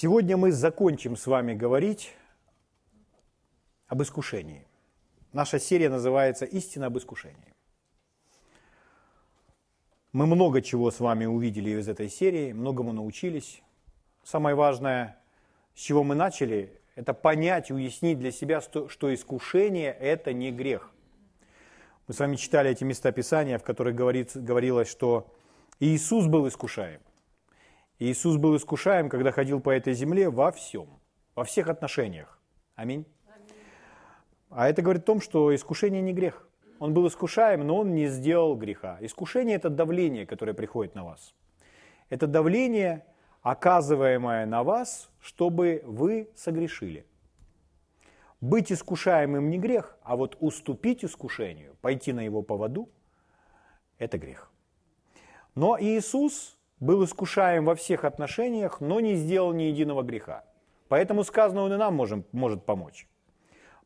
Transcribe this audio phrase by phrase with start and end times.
[0.00, 2.14] Сегодня мы закончим с вами говорить
[3.88, 4.64] об искушении.
[5.32, 7.52] Наша серия называется «Истина об искушении».
[10.12, 13.60] Мы много чего с вами увидели из этой серии, многому научились.
[14.22, 15.18] Самое важное,
[15.74, 20.92] с чего мы начали, это понять, уяснить для себя, что искушение– это не грех.
[22.06, 25.34] Мы с вами читали эти места Писания, в которых говорилось, что
[25.80, 27.00] Иисус был искушаем.
[27.98, 31.00] Иисус был искушаем, когда ходил по этой земле во всем,
[31.34, 32.38] во всех отношениях.
[32.76, 33.06] Аминь.
[34.50, 36.48] А это говорит о том, что искушение не грех.
[36.78, 38.98] Он был искушаем, но он не сделал греха.
[39.00, 41.34] Искушение– это давление, которое приходит на вас.
[42.08, 43.04] Это давление,
[43.42, 47.04] оказываемое на вас, чтобы вы согрешили.
[48.40, 52.88] Быть искушаемым не грех, а вот уступить искушению, пойти на его поводу–
[53.98, 54.52] это грех.
[55.56, 60.44] Но Иисус был искушаем во всех отношениях, но не сделал ни единого греха.
[60.88, 63.06] Поэтому сказано, он и нам можем, может помочь.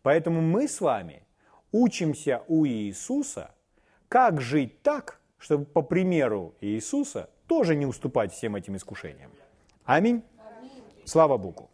[0.02, 1.24] Поэтому мы с вами
[1.72, 3.54] учимся у Иисуса,
[4.08, 9.30] как жить так, чтобы по примеру Иисуса тоже не уступать всем этим искушениям.
[9.84, 10.22] Аминь.
[11.04, 11.68] Слава Богу.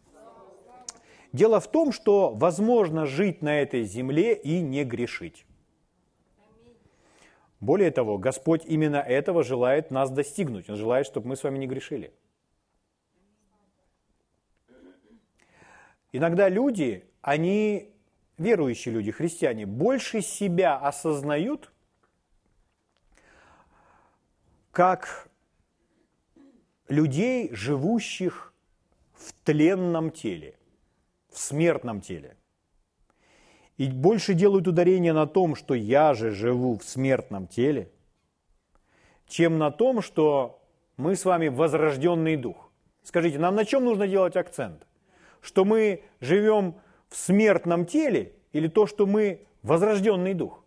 [1.32, 5.44] Дело в том, что возможно жить на этой земле и не грешить.
[7.60, 10.70] Более того, Господь именно этого желает нас достигнуть.
[10.70, 12.12] Он желает, чтобы мы с вами не грешили.
[16.12, 17.92] Иногда люди, они,
[18.38, 21.72] верующие люди, христиане, больше себя осознают,
[24.70, 25.28] как
[26.86, 28.54] людей, живущих
[29.14, 30.56] в тленном теле,
[31.30, 32.36] в смертном теле
[33.78, 37.90] и больше делают ударение на том, что я же живу в смертном теле,
[39.28, 40.60] чем на том, что
[40.96, 42.70] мы с вами возрожденный дух.
[43.04, 44.86] Скажите, нам на чем нужно делать акцент?
[45.40, 46.74] Что мы живем
[47.08, 50.64] в смертном теле или то, что мы возрожденный дух?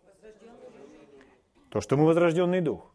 [1.68, 2.94] То, что мы возрожденный дух.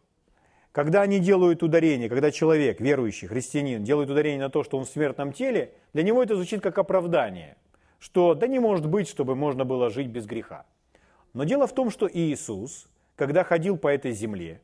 [0.72, 4.88] Когда они делают ударение, когда человек, верующий, христианин, делает ударение на то, что он в
[4.88, 7.56] смертном теле, для него это звучит как оправдание–
[7.98, 10.66] что да не может быть, чтобы можно было жить без греха.
[11.32, 14.60] Но дело в том, что Иисус, когда ходил по этой земле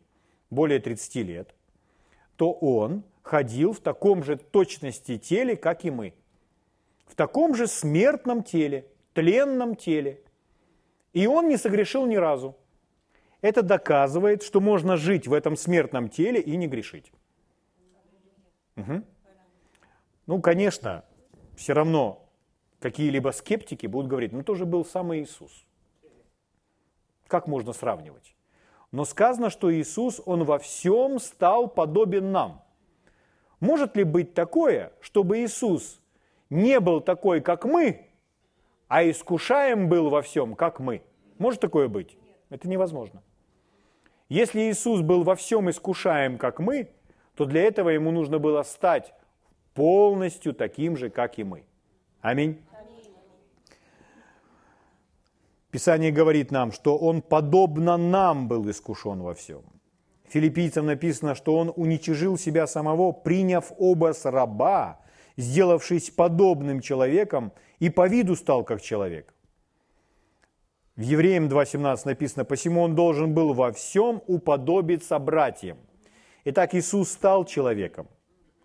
[0.51, 1.55] более 30 лет,
[2.37, 6.15] то Он ходил в таком же точности теле, как и мы.
[7.07, 10.21] В таком же смертном теле, тленном теле.
[11.13, 12.57] И Он не согрешил ни разу.
[13.41, 17.13] Это доказывает, что можно жить в этом смертном теле и не грешить.
[18.77, 19.03] Угу.
[20.27, 21.05] Ну, конечно,
[21.55, 22.24] все равно
[22.85, 25.65] какие-либо скептики будут говорить, ну тоже был сам Иисус.
[27.29, 28.37] Как можно сравнивать?
[28.93, 32.63] Но сказано, что Иисус, Он во всем стал подобен нам.
[33.59, 35.99] Может ли быть такое, чтобы Иисус
[36.51, 38.07] не был такой, как мы,
[38.89, 41.03] а искушаем был во всем, как мы?
[41.39, 42.19] Может такое быть?
[42.51, 43.23] Это невозможно.
[44.29, 46.91] Если Иисус был во всем искушаем, как мы,
[47.35, 49.15] то для этого ему нужно было стать
[49.73, 51.65] полностью таким же, как и мы.
[52.21, 52.59] Аминь.
[55.75, 59.65] Писание говорит нам, что он подобно нам был искушен во всем.
[60.29, 65.01] Филиппийцам написано, что он уничижил себя самого, приняв образ раба,
[65.37, 69.35] сделавшись подобным человеком, и по виду стал как человек.
[70.95, 75.79] В Евреям 2.17 написано, «Посему он должен был во всем уподобиться братьям».
[76.45, 78.07] Итак, Иисус стал человеком,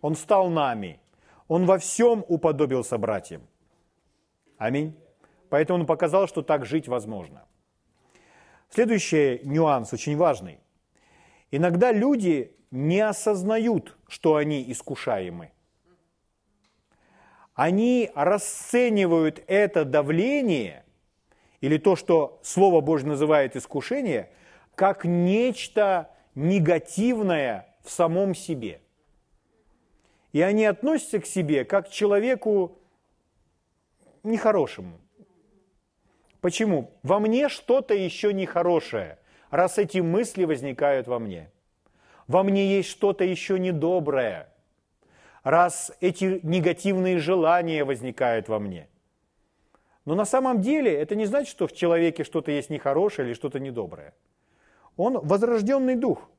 [0.01, 0.99] Он стал нами,
[1.47, 3.41] Он во всем уподобился братьям.
[4.59, 4.93] Аминь.
[5.49, 7.45] Поэтому он показал, что так жить возможно.
[8.69, 10.59] Следующий нюанс очень важный.
[11.51, 15.51] Иногда люди не осознают, что они искушаемы.
[17.55, 20.85] Они расценивают это давление
[21.61, 24.31] или то, что Слово Божье называет искушение,
[24.75, 28.81] как нечто негативное в самом себе.
[30.31, 32.77] И они относятся к себе как к человеку
[34.23, 34.99] нехорошему,
[36.41, 36.91] Почему?
[37.03, 39.17] Во мне что-то еще нехорошее,
[39.49, 41.51] раз эти мысли возникают во мне.
[42.27, 44.49] Во мне есть что-то еще недоброе,
[45.43, 48.87] раз эти негативные желания возникают во мне.
[50.05, 53.59] Но на самом деле это не значит, что в человеке что-то есть нехорошее или что-то
[53.59, 54.13] недоброе.
[54.95, 56.29] Он возрожденный дух.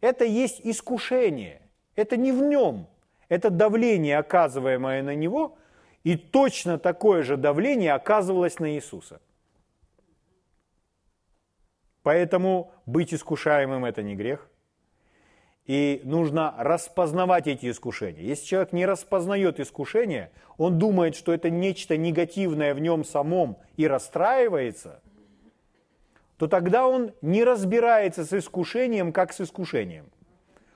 [0.00, 1.62] Это есть искушение.
[1.96, 2.86] Это не в нем.
[3.28, 5.56] Это давление, оказываемое на него–
[6.04, 9.20] и точно такое же давление оказывалось на Иисуса.
[12.02, 14.48] Поэтому быть искушаемым– это не грех.
[15.66, 18.22] И нужно распознавать эти искушения.
[18.22, 23.86] Если человек не распознает искушения, он думает, что это нечто негативное в нем самом и
[23.86, 25.00] расстраивается,
[26.38, 30.06] то тогда он не разбирается с искушением, как с искушением.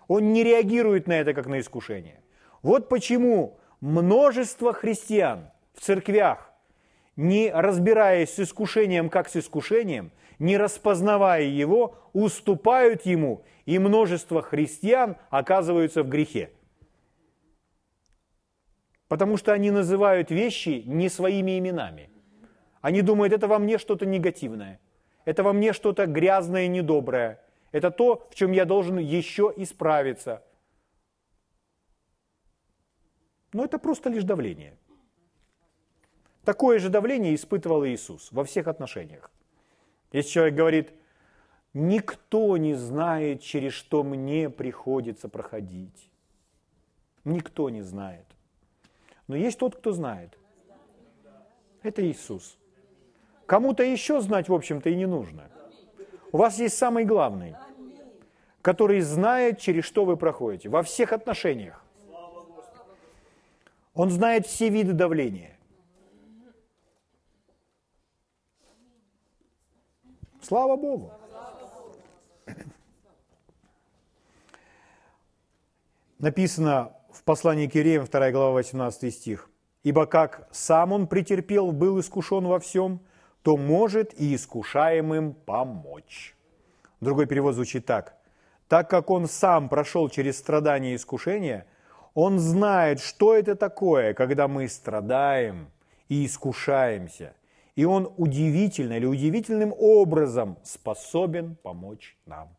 [0.07, 2.21] Он не реагирует на это, как на искушение.
[2.63, 6.51] Вот почему множество христиан в церквях,
[7.17, 15.17] не разбираясь с искушением, как с искушением, не распознавая его, уступают ему и множество христиан
[15.29, 16.51] оказываются в грехе.
[19.09, 22.09] Потому что они называют вещи не своими именами.
[22.81, 24.81] Они думают, это во мне что-то негативное,
[25.27, 27.39] это во мне что-то грязное недоброе,
[27.71, 30.43] это то, в чем я должен еще исправиться.
[33.55, 34.77] Но это просто лишь давление.
[36.45, 39.31] Такое же давление испытывал Иисус во всех отношениях.
[40.13, 40.93] Если человек говорит,
[41.75, 46.09] Никто не знает, через что мне приходится проходить.
[47.25, 48.25] Никто не знает.
[49.27, 50.39] Но есть тот, кто знает.
[51.83, 52.57] Это Иисус.
[53.47, 55.51] Кому-то еще знать, в общем-то, и не нужно.
[56.31, 57.57] У вас есть самый главный,
[58.63, 61.84] который знает, через что вы проходите, во всех отношениях.
[63.95, 65.57] Он знает все виды давления.
[70.43, 71.13] Слава Богу.
[76.19, 79.49] Написано в послании к Иереям, 2 глава, 18 стих.
[79.85, 83.01] «Ибо как сам он претерпел, был искушен во всем,
[83.43, 86.35] то может и искушаемым помочь».
[87.01, 88.17] Другой перевод звучит так.
[88.69, 91.67] «Так как он сам прошел через страдания и искушения,
[92.15, 95.71] он знает, что это такое, когда мы страдаем
[96.09, 97.35] и искушаемся.
[97.75, 102.57] И он удивительно или удивительным образом способен помочь нам.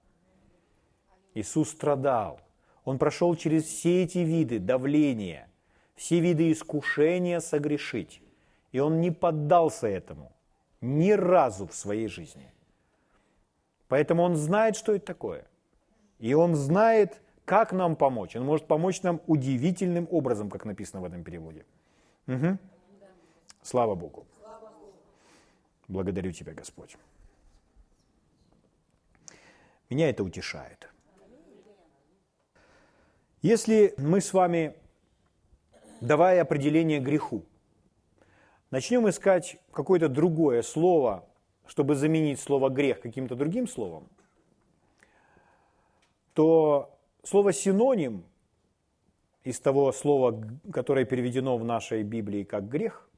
[1.33, 2.41] Иисус страдал,
[2.83, 5.47] он прошел через все эти виды давления,
[5.95, 8.21] все виды искушения согрешить.
[8.73, 10.33] И он не поддался этому
[10.81, 12.51] ни разу в своей жизни.
[13.87, 15.45] Поэтому он знает, что это такое.
[16.19, 18.35] И он знает, как нам помочь.
[18.35, 21.65] Он может помочь нам удивительным образом, как написано в этом переводе.
[22.27, 22.57] Угу.
[23.61, 24.25] Слава Богу.
[25.87, 26.97] Благодарю Тебя, Господь.
[29.89, 30.89] Меня это утешает.
[33.43, 34.75] Если мы с вами,
[36.01, 37.45] давая определение греху,
[38.71, 41.27] начнем искать какое-то другое слово,
[41.67, 44.09] чтобы заменить слово грех каким-то другим словом,
[46.33, 46.94] то
[47.25, 48.23] слово синоним
[49.43, 50.41] из того слова,
[50.71, 53.09] которое переведено в нашей Библии как грех,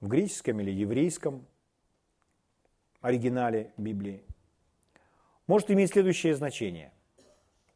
[0.00, 1.46] в греческом или еврейском
[3.00, 4.24] оригинале Библии,
[5.46, 6.92] может иметь следующее значение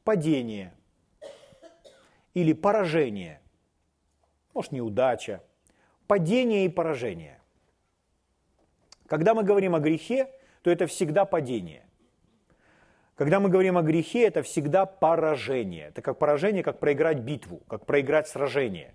[0.05, 0.75] падение
[2.35, 3.41] или поражение,
[4.55, 5.43] может неудача,
[6.07, 7.41] падение и поражение.
[9.07, 10.33] Когда мы говорим о грехе,
[10.63, 11.85] то это всегда падение.
[13.15, 15.89] Когда мы говорим о грехе, это всегда поражение.
[15.89, 18.95] Это как поражение, как проиграть битву, как проиграть сражение.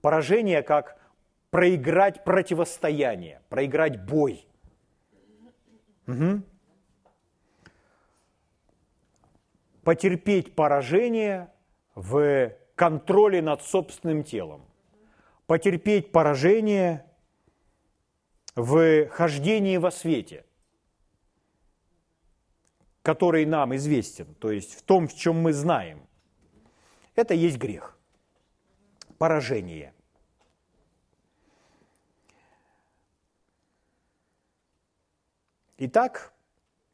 [0.00, 0.96] Поражение, как
[1.50, 4.46] проиграть противостояние, проиграть бой.
[6.06, 6.42] Угу.
[9.82, 11.50] потерпеть поражение
[11.94, 14.64] в контроле над собственным телом,
[15.46, 17.04] потерпеть поражение
[18.54, 20.44] в хождении во свете,
[23.02, 26.06] который нам известен, то есть в том, в чем мы знаем.
[27.14, 27.98] Это есть грех,
[29.18, 29.92] поражение.
[35.78, 36.32] Итак,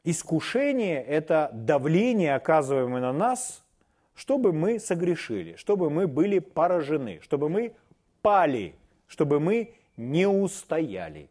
[0.09, 3.61] Искушение– это давление, оказываемое на нас,
[4.15, 7.73] чтобы мы согрешили, чтобы мы были поражены, чтобы мы
[8.21, 8.73] пали,
[9.07, 11.29] чтобы мы не устояли.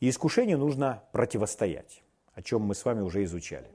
[0.00, 2.02] И искушению нужно противостоять,
[2.34, 3.70] о чем мы с вами уже изучали.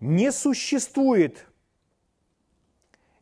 [0.00, 1.46] Не существует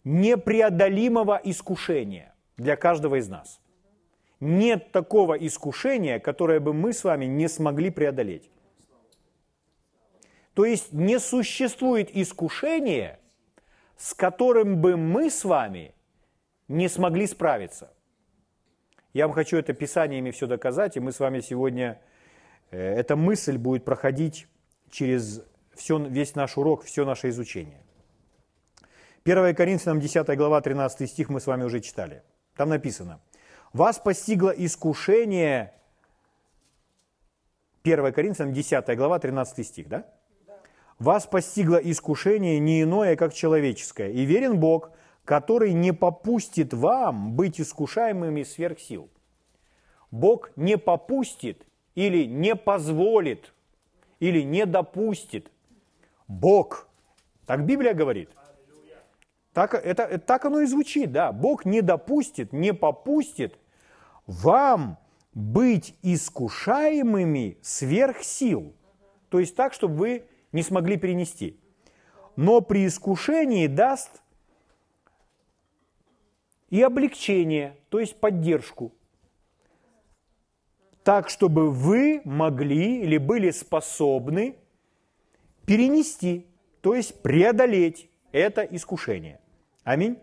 [0.04, 3.60] непреодолимого искушения для каждого из нас.
[4.40, 8.50] Нет такого искушения, которое бы мы с вами не смогли преодолеть.
[10.54, 13.20] То есть не существует искушения,
[13.96, 15.94] с которым бы мы с вами
[16.68, 17.92] не смогли справиться.
[19.12, 22.00] Я вам хочу это писаниями все доказать, и мы с вами сегодня,
[22.76, 24.48] эта мысль будет проходить
[24.90, 25.42] через
[25.74, 27.80] все, весь наш урок, все наше изучение.
[29.24, 32.22] 1 Коринфянам 10 глава 13 стих мы с вами уже читали.
[32.56, 33.20] Там написано,
[33.72, 35.72] «Вас постигло искушение»
[37.84, 40.06] 1 Коринфянам 10 глава 13 стих, да?
[40.98, 44.90] вас постигло искушение не иное, как человеческое, и верен Бог,
[45.24, 49.10] который не попустит вам быть искушаемыми сверх сил.
[50.10, 53.52] Бог не попустит или не позволит,
[54.20, 55.50] или не допустит.
[56.28, 56.88] Бог.
[57.46, 58.30] Так Библия говорит.
[59.52, 61.32] Так, это, так оно и звучит, да.
[61.32, 63.58] Бог не допустит, не попустит
[64.26, 64.98] вам
[65.34, 68.74] быть искушаемыми сверх сил.
[69.28, 71.58] То есть так, чтобы вы не смогли перенести.
[72.36, 74.22] Но при искушении даст
[76.70, 78.92] и облегчение, то есть поддержку.
[81.04, 84.56] Так, чтобы вы могли или были способны
[85.66, 86.46] перенести,
[86.80, 89.40] то есть преодолеть это искушение.
[89.82, 90.18] Аминь.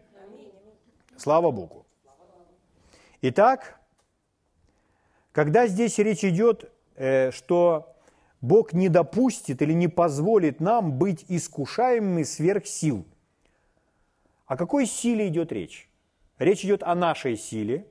[1.17, 1.85] Слава Богу.
[3.21, 3.79] Итак,
[5.33, 7.93] когда здесь речь идет, э, что
[8.39, 13.05] Бог не допустит или не позволит нам быть искушаемыми сверх сил,
[14.45, 15.89] о какой силе идет речь?
[16.37, 17.85] Речь идет о нашей силе,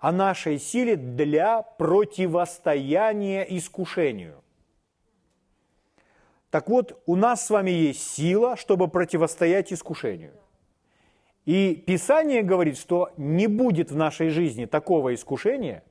[0.00, 4.42] о нашей силе для противостояния искушению.
[6.50, 10.32] Так вот, у нас с вами есть сила, чтобы противостоять искушению.
[11.44, 15.84] И Писание говорит, что не будет в нашей жизни такого искушения,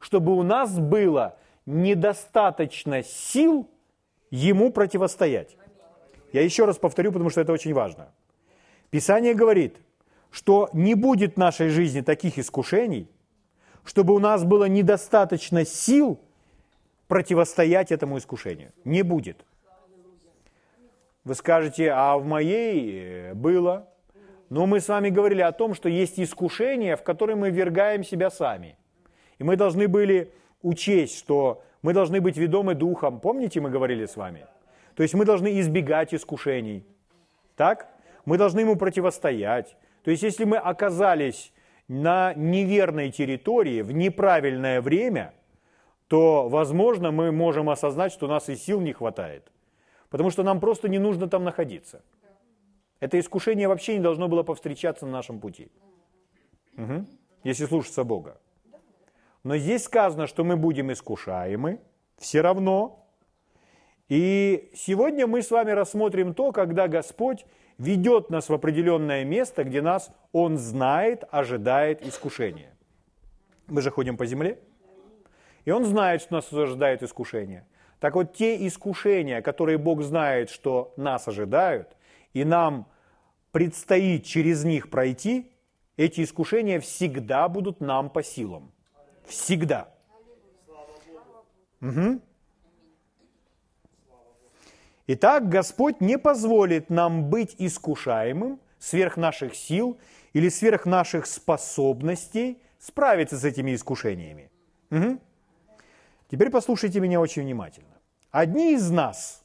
[0.00, 3.68] чтобы у нас было недостаточно сил
[4.30, 5.56] ему противостоять.
[6.32, 8.12] Я еще раз повторю, потому что это очень важно.
[8.90, 9.76] Писание говорит–
[10.30, 13.08] что не будет в нашей жизни таких искушений,
[13.84, 16.20] чтобы у нас было недостаточно сил
[17.08, 18.72] противостоять этому искушению.
[18.84, 19.44] Не будет.
[21.24, 23.88] Вы скажете, а в моей э, было.
[24.48, 28.30] Но мы с вами говорили о том, что есть искушения, в которые мы ввергаем себя
[28.30, 28.76] сами.
[29.38, 30.32] И мы должны были
[30.62, 33.20] учесть, что мы должны быть ведомы духом.
[33.20, 34.46] Помните, мы говорили с вами?
[34.94, 36.84] То есть мы должны избегать искушений.
[37.56, 37.88] Так?
[38.24, 39.76] Мы должны ему противостоять.
[40.02, 41.52] То есть если мы оказались
[41.90, 45.34] на неверной территории в неправильное время,
[46.06, 49.50] то, возможно, мы можем осознать, что у нас и сил не хватает.
[50.08, 52.04] Потому что нам просто не нужно там находиться.
[53.00, 55.72] Это искушение вообще не должно было повстречаться на нашем пути.
[56.76, 57.06] Угу.
[57.42, 58.40] Если слушаться Бога.
[59.42, 61.80] Но здесь сказано, что мы будем искушаемы
[62.18, 63.04] все равно.
[64.08, 67.44] И сегодня мы с вами рассмотрим то, когда Господь
[67.80, 72.76] ведет нас в определенное место, где нас Он знает, ожидает искушения.
[73.66, 74.58] Мы же ходим по земле,
[75.64, 77.66] и Он знает, что нас ожидает искушение.
[77.98, 81.96] Так вот, те искушения, которые Бог знает, что нас ожидают,
[82.34, 82.86] и нам
[83.50, 85.50] предстоит через них пройти,
[85.96, 88.72] эти искушения всегда будут нам по силам.
[89.24, 89.88] Всегда.
[91.80, 92.20] Угу.
[95.12, 99.98] Итак, Господь не позволит нам быть искушаемым сверх наших сил
[100.34, 104.52] или сверх наших способностей справиться с этими искушениями.
[104.92, 105.18] Угу.
[106.30, 107.98] Теперь послушайте меня очень внимательно.
[108.30, 109.44] Одни из нас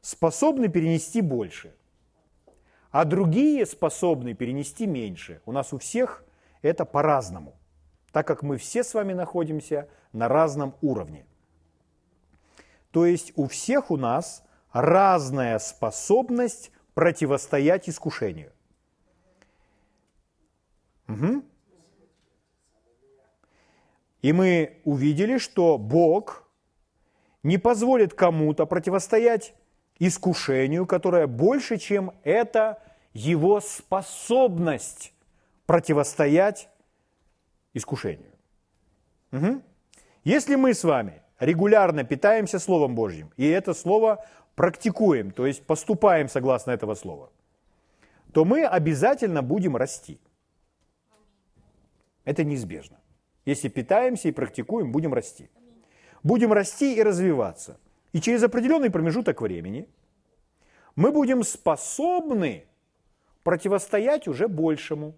[0.00, 1.74] способны перенести больше,
[2.90, 5.42] а другие способны перенести меньше.
[5.44, 6.24] У нас у всех
[6.62, 7.54] это по-разному,
[8.12, 11.26] так как мы все с вами находимся на разном уровне.
[12.92, 14.42] То есть у всех у нас
[14.82, 18.52] разная способность противостоять искушению.
[21.08, 21.42] Угу.
[24.22, 26.44] И мы увидели, что Бог
[27.42, 29.54] не позволит кому-то противостоять
[29.98, 35.14] искушению, которое больше, чем это его способность
[35.64, 36.68] противостоять
[37.72, 38.32] искушению.
[39.32, 39.62] Угу.
[40.24, 46.28] Если мы с вами регулярно питаемся Словом Божьим, и это Слово практикуем, то есть поступаем
[46.28, 47.30] согласно этого слова,
[48.32, 50.18] то мы обязательно будем расти.
[52.24, 52.96] Это неизбежно.
[53.44, 55.48] Если питаемся и практикуем, будем расти.
[56.24, 57.78] Будем расти и развиваться.
[58.12, 59.88] И через определенный промежуток времени
[60.96, 62.64] мы будем способны
[63.44, 65.14] противостоять уже большему,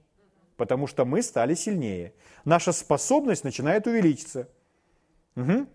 [0.56, 2.12] потому что мы стали сильнее.
[2.44, 4.48] Наша способность начинает увеличиться.
[5.36, 5.66] Угу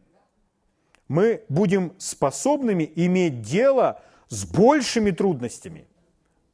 [1.14, 5.86] мы будем способными иметь дело с большими трудностями,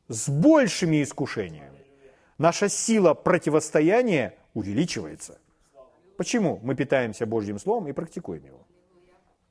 [0.09, 1.85] с большими искушениями.
[2.37, 5.39] Наша сила противостояния увеличивается.
[6.17, 6.59] Почему?
[6.61, 8.67] Мы питаемся Божьим Словом и практикуем его.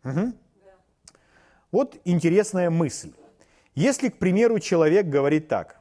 [0.04, 0.32] Угу.
[1.72, 3.12] Вот интересная мысль.
[3.74, 5.80] Если, к примеру, человек говорит так,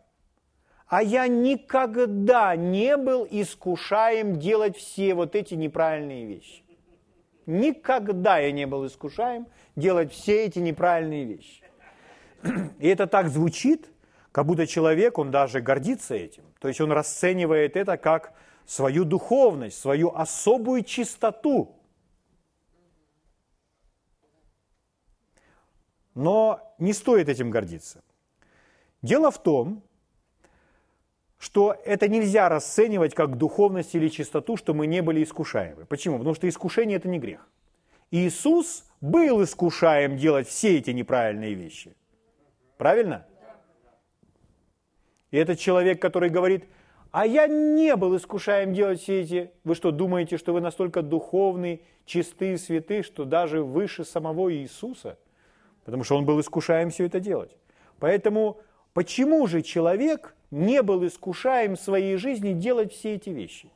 [0.88, 6.64] а я никогда не был искушаем делать все вот эти неправильные вещи.
[7.48, 11.64] Никогда я не был искушаем делать все эти неправильные вещи.
[12.80, 13.90] И это так звучит,
[14.34, 16.44] как будто человек, он даже гордится этим.
[16.60, 18.34] То есть он расценивает это как
[18.66, 21.74] свою духовность, свою особую чистоту.
[26.16, 28.04] Но не стоит этим гордиться.
[29.02, 29.84] Дело в том,
[31.38, 35.86] что это нельзя расценивать как духовность или чистоту, что мы не были искушаемы.
[35.86, 36.18] Почему?
[36.18, 37.48] Потому что искушение– это не грех.
[38.10, 41.96] Иисус был искушаем делать все эти неправильные вещи.
[42.78, 43.26] Правильно?
[45.32, 46.66] И этот человек, который говорит,
[47.12, 49.52] а я не был искушаем делать все эти...
[49.64, 55.18] Вы что, думаете, что вы настолько духовный, чистые, святые, что даже выше самого Иисуса?
[55.84, 57.56] Потому что он был искушаем все это делать.
[58.00, 58.60] Поэтому
[58.94, 63.70] почему же человек не был искушаем в своей жизни делать все эти вещи?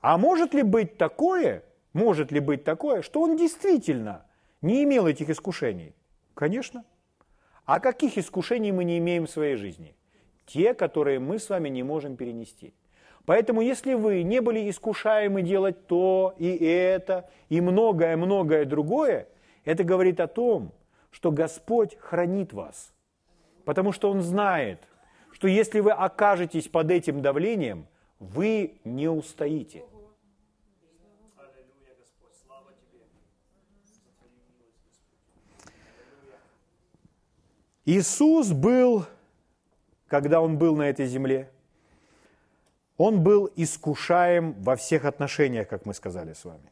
[0.00, 4.26] А может ли быть такое, может ли быть такое, что он действительно
[4.62, 5.94] не имел этих искушений?
[6.34, 6.84] Конечно.
[7.64, 9.96] А каких искушений мы не имеем в своей жизни?
[10.46, 12.72] Те, которые мы с вами не можем перенести.
[13.24, 19.26] Поэтому, если вы не были искушаемы делать то и это, и многое-многое другое,
[19.64, 20.72] это говорит о том,
[21.10, 22.92] что Господь хранит вас.
[23.66, 24.78] Потому что Он знает,
[25.32, 27.88] что если вы окажетесь под этим давлением,
[28.20, 29.84] вы не устоите.
[37.84, 39.04] Иисус был,
[40.06, 41.50] когда Он был на этой земле,
[42.96, 46.70] Он был искушаем во всех отношениях, как мы сказали с вами.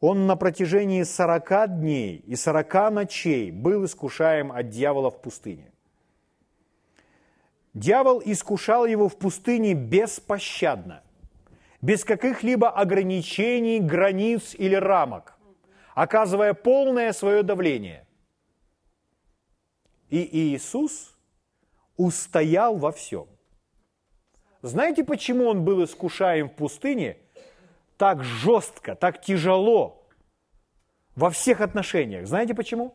[0.00, 5.72] Он на протяжении 40 дней и 40 ночей был искушаем от дьявола в пустыне.
[7.72, 11.02] Дьявол искушал его в пустыне беспощадно,
[11.80, 15.34] без каких-либо ограничений, границ или рамок,
[15.94, 18.06] оказывая полное свое давление.
[20.08, 21.16] И Иисус
[21.96, 23.26] устоял во всем.
[24.62, 27.18] Знаете, почему он был искушаем в пустыне
[27.96, 30.06] так жестко, так тяжело
[31.14, 32.26] во всех отношениях?
[32.26, 32.94] Знаете почему?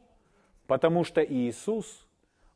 [0.68, 2.08] Потому что Иисус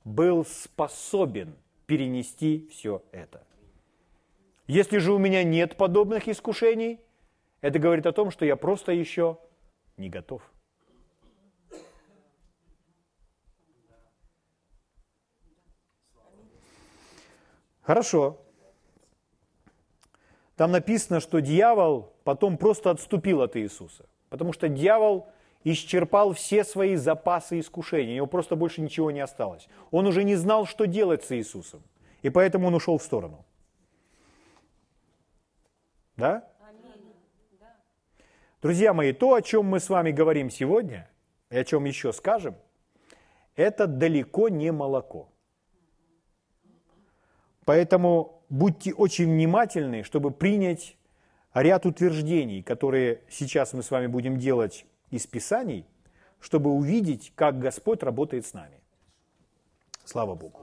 [0.03, 1.55] был способен
[1.85, 3.45] перенести все это.
[4.67, 6.99] Если же у меня нет подобных искушений,
[7.61, 9.37] это говорит о том, что я просто еще
[9.97, 10.41] не готов.
[17.81, 18.41] Хорошо.
[20.55, 25.27] Там написано, что дьявол потом просто отступил от Иисуса, потому что дьявол
[25.63, 29.69] исчерпал все свои запасы искушений, у него просто больше ничего не осталось.
[29.91, 31.83] Он уже не знал, что делать с Иисусом,
[32.23, 33.45] и поэтому он ушел в сторону.
[36.17, 36.47] Да?
[38.61, 41.07] Друзья мои, то, о чем мы с вами говорим сегодня,
[41.51, 42.55] и о чем еще скажем,
[43.55, 45.29] это далеко не молоко.
[47.65, 50.97] Поэтому будьте очень внимательны, чтобы принять
[51.63, 55.85] ряд утверждений, которые сейчас мы с вами будем делать из Писаний,
[56.39, 58.79] чтобы увидеть, как Господь работает с нами.
[60.03, 60.59] Слава Богу.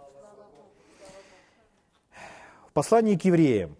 [2.69, 3.77] В послании к евреям,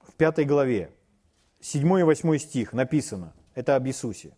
[0.00, 0.90] в пятой главе,
[1.60, 4.36] 7 и 8 стих написано, это об Иисусе.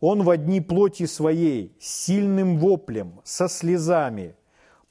[0.00, 4.34] Он в одни плоти своей, сильным воплем, со слезами,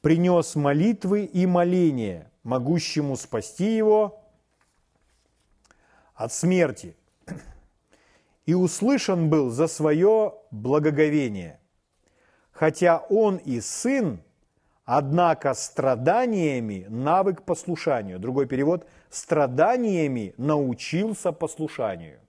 [0.02, 4.21] принес молитвы и моления, могущему спасти его
[6.16, 6.96] от смерти.
[8.46, 11.60] И услышан был за свое благоговение.
[12.52, 14.22] Хотя он и сын,
[14.86, 18.20] однако страданиями навык послушанию.
[18.20, 22.20] Другой перевод– страданиями научился послушанию.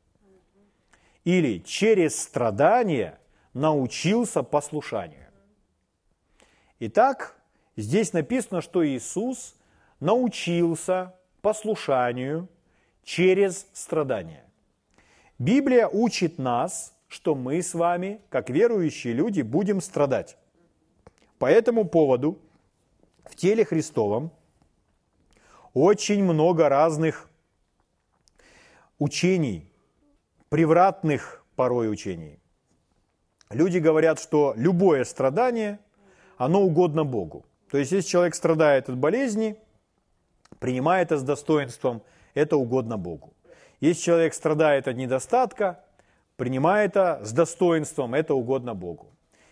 [1.25, 3.19] Или через страдания
[3.53, 5.29] научился послушанию.
[6.81, 7.37] Итак,
[7.77, 9.55] Здесь написано, что Иисус
[9.99, 12.49] научился послушанию
[13.05, 14.45] через страдания.
[15.39, 20.37] Библия учит нас, что мы с вами, как верующие люди, будем страдать.
[21.39, 22.39] По этому поводу
[23.25, 24.33] в теле Христовом
[25.75, 27.29] очень много разных
[28.99, 29.71] учений,
[30.49, 32.39] превратных порой учений.
[33.51, 35.81] Люди говорят, что любое страдание,
[36.37, 37.45] оно угодно Богу.
[37.71, 39.57] То есть, если человек страдает от болезни,
[40.59, 42.03] принимает это с достоинством,
[42.35, 43.33] это угодно Богу.
[43.81, 45.85] Если человек страдает от недостатка,
[46.37, 49.07] принимает это с достоинством, это угодно Богу.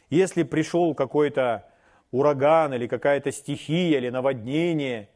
[0.09, 1.67] Если пришел какой-то
[2.11, 5.09] ураган или какая-то стихия или наводнение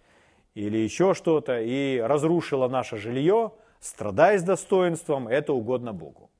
[0.54, 6.30] или еще что-то и разрушило наше жилье, страдай с достоинством, это угодно Богу.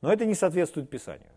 [0.00, 1.30] Но это не соответствует Писанию.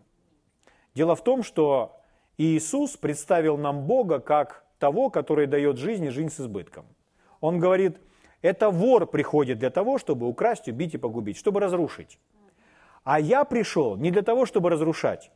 [0.94, 2.00] Дело в том, что
[2.38, 6.86] Иисус представил нам Бога как того, который дает жизнь и жизнь с избытком.
[7.40, 7.98] Он говорит,
[8.42, 12.18] это вор приходит для того, чтобы украсть, убить и погубить, чтобы разрушить.
[13.04, 15.30] А я пришел не для того, чтобы разрушать,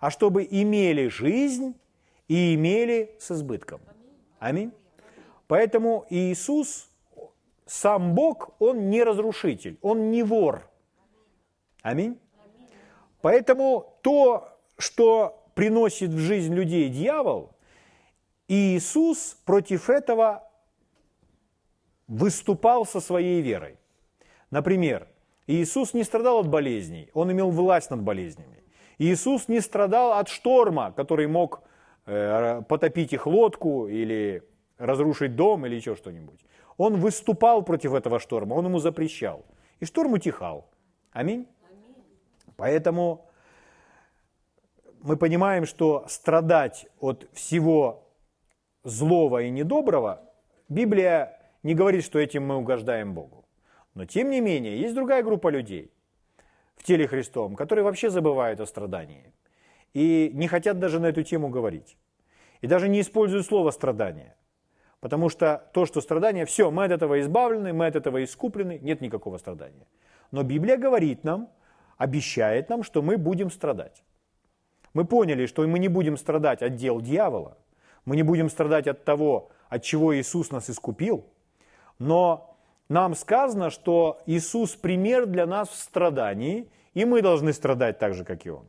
[0.00, 1.74] а чтобы имели жизнь
[2.28, 3.80] и имели с избытком.
[4.38, 4.72] Аминь.
[5.46, 6.90] Поэтому Иисус,
[7.64, 10.68] сам Бог, Он не разрушитель, Он не вор.
[11.82, 12.18] Аминь.
[13.22, 17.52] Поэтому то, что приносит в жизнь людей дьявол,
[18.48, 20.45] Иисус против этого
[22.08, 23.78] выступал со своей верой.
[24.50, 25.08] Например,
[25.46, 28.62] Иисус не страдал от болезней, Он имел власть над болезнями.
[28.98, 31.62] Иисус не страдал от шторма, который мог
[32.06, 34.42] э, потопить их лодку или
[34.78, 36.40] разрушить дом или еще что-нибудь.
[36.76, 39.44] Он выступал против этого шторма, он ему запрещал.
[39.80, 40.68] И шторм утихал.
[41.12, 41.46] Аминь.
[42.56, 43.26] Поэтому
[45.02, 48.08] мы понимаем, что страдать от всего
[48.82, 50.22] злого и недоброго,
[50.68, 53.44] Библия не говорит, что этим мы угождаем Богу.
[53.94, 55.90] Но тем не менее, есть другая группа людей
[56.76, 59.32] в теле Христовом, которые вообще забывают о страдании
[59.94, 61.96] и не хотят даже на эту тему говорить.
[62.60, 64.36] И даже не используют слово «страдание».
[65.00, 69.00] Потому что то, что страдание, все, мы от этого избавлены, мы от этого искуплены, нет
[69.00, 69.86] никакого страдания.
[70.32, 71.48] Но Библия говорит нам,
[71.96, 74.04] обещает нам, что мы будем страдать.
[74.94, 77.58] Мы поняли, что мы не будем страдать от дел дьявола,
[78.04, 81.26] мы не будем страдать от того, от чего Иисус нас искупил,
[81.98, 82.56] но
[82.88, 88.24] нам сказано, что Иисус пример для нас в страдании, и мы должны страдать так же,
[88.24, 88.66] как и Он.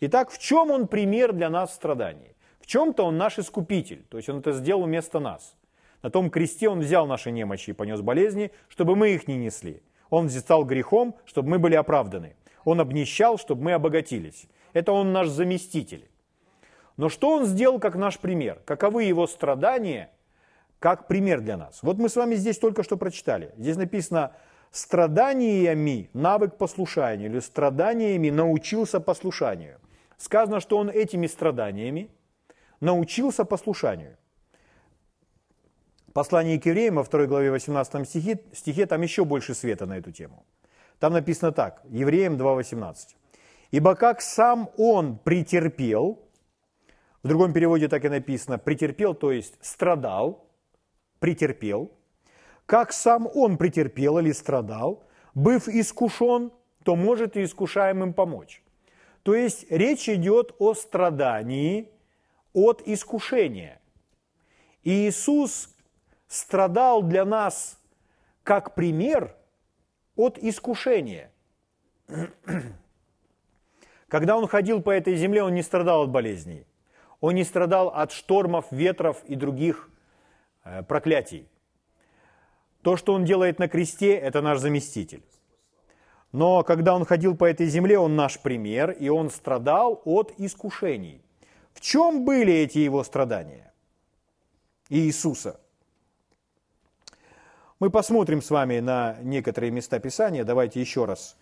[0.00, 2.36] Итак, в чем Он пример для нас в страдании?
[2.60, 5.56] В чем-то Он наш искупитель, то есть Он это сделал вместо нас.
[6.02, 9.82] На том кресте Он взял наши немощи и понес болезни, чтобы мы их не несли.
[10.10, 12.36] Он стал грехом, чтобы мы были оправданы.
[12.64, 14.46] Он обнищал, чтобы мы обогатились.
[14.74, 16.08] Это Он наш заместитель.
[16.96, 18.60] Но что Он сделал как наш пример?
[18.64, 20.10] Каковы Его страдания–
[20.78, 21.80] как пример для нас.
[21.82, 23.52] Вот мы с вами здесь только что прочитали.
[23.56, 24.32] Здесь написано
[24.70, 29.78] страданиями навык послушания или страданиями научился послушанию.
[30.18, 32.10] Сказано, что он этими страданиями
[32.80, 34.16] научился послушанию.
[36.12, 40.10] Послание к евреям во 2 главе 18 стихе, стихе там еще больше света на эту
[40.10, 40.44] тему.
[40.98, 42.94] Там написано так, евреям 2.18.
[43.70, 46.18] «Ибо как сам он претерпел»,
[47.22, 50.47] в другом переводе так и написано, претерпел, то есть страдал,
[51.18, 51.90] претерпел,
[52.66, 55.04] как сам он претерпел или страдал,
[55.34, 56.52] быв искушен,
[56.84, 58.62] то может и искушаемым помочь.
[59.22, 61.90] То есть речь идет о страдании
[62.54, 63.80] от искушения.
[64.82, 65.74] И Иисус
[66.28, 67.78] страдал для нас
[68.42, 69.34] как пример
[70.16, 71.30] от искушения.
[74.08, 76.66] Когда он ходил по этой земле, он не страдал от болезней.
[77.20, 79.90] Он не страдал от штормов, ветров и других
[80.86, 81.48] проклятий.
[82.82, 85.22] То, что он делает на кресте, это наш заместитель.
[86.32, 91.22] Но когда он ходил по этой земле, он наш пример, и он страдал от искушений.
[91.72, 93.72] В чем были эти его страдания?
[94.90, 95.60] Иисуса.
[97.80, 100.44] Мы посмотрим с вами на некоторые места Писания.
[100.44, 101.36] Давайте еще раз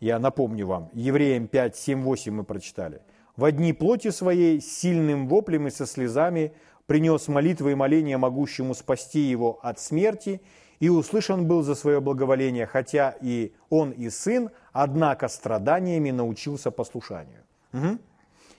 [0.00, 0.90] я напомню вам.
[0.92, 3.02] Евреям 5, 7, 8 мы прочитали.
[3.36, 6.54] «В одни плоти своей, сильным воплем и со слезами
[6.86, 10.40] принес молитвы и моления могущему спасти его от смерти,
[10.78, 17.44] и услышан был за свое благоволение, хотя и он и сын, однако страданиями научился послушанию.
[17.72, 17.98] Угу.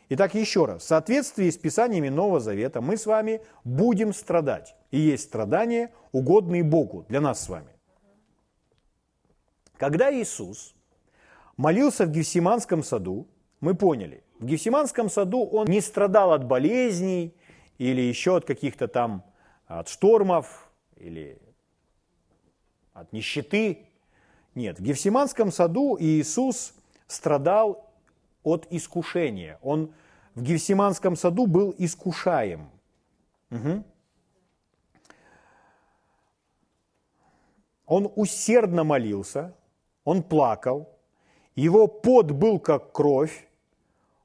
[0.10, 4.76] Итак, еще раз, в соответствии с Писаниями Нового Завета мы с вами будем страдать.
[4.90, 7.68] И есть страдания, угодные Богу, для нас с вами.
[9.78, 10.74] Когда Иисус
[11.56, 13.28] молился в Гефсиманском саду,
[13.60, 17.36] мы поняли, в Гефсиманском саду он не страдал от болезней,
[17.78, 19.24] или еще от каких-то там,
[19.68, 21.40] от штормов, или
[22.94, 23.86] от нищеты.
[24.56, 26.74] Нет, в Гефсиманском саду Иисус
[27.08, 27.92] страдал
[28.44, 29.60] от искушения.
[29.62, 29.94] Он
[30.34, 32.70] в Гефсиманском саду был искушаем.
[33.52, 33.84] Угу.
[37.86, 39.56] Он усердно молился,
[40.04, 40.90] он плакал,
[41.56, 43.48] его пот был как кровь,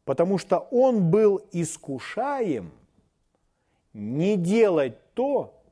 [0.04, 2.72] потому что он был искушаем–
[3.92, 5.62] не делать то,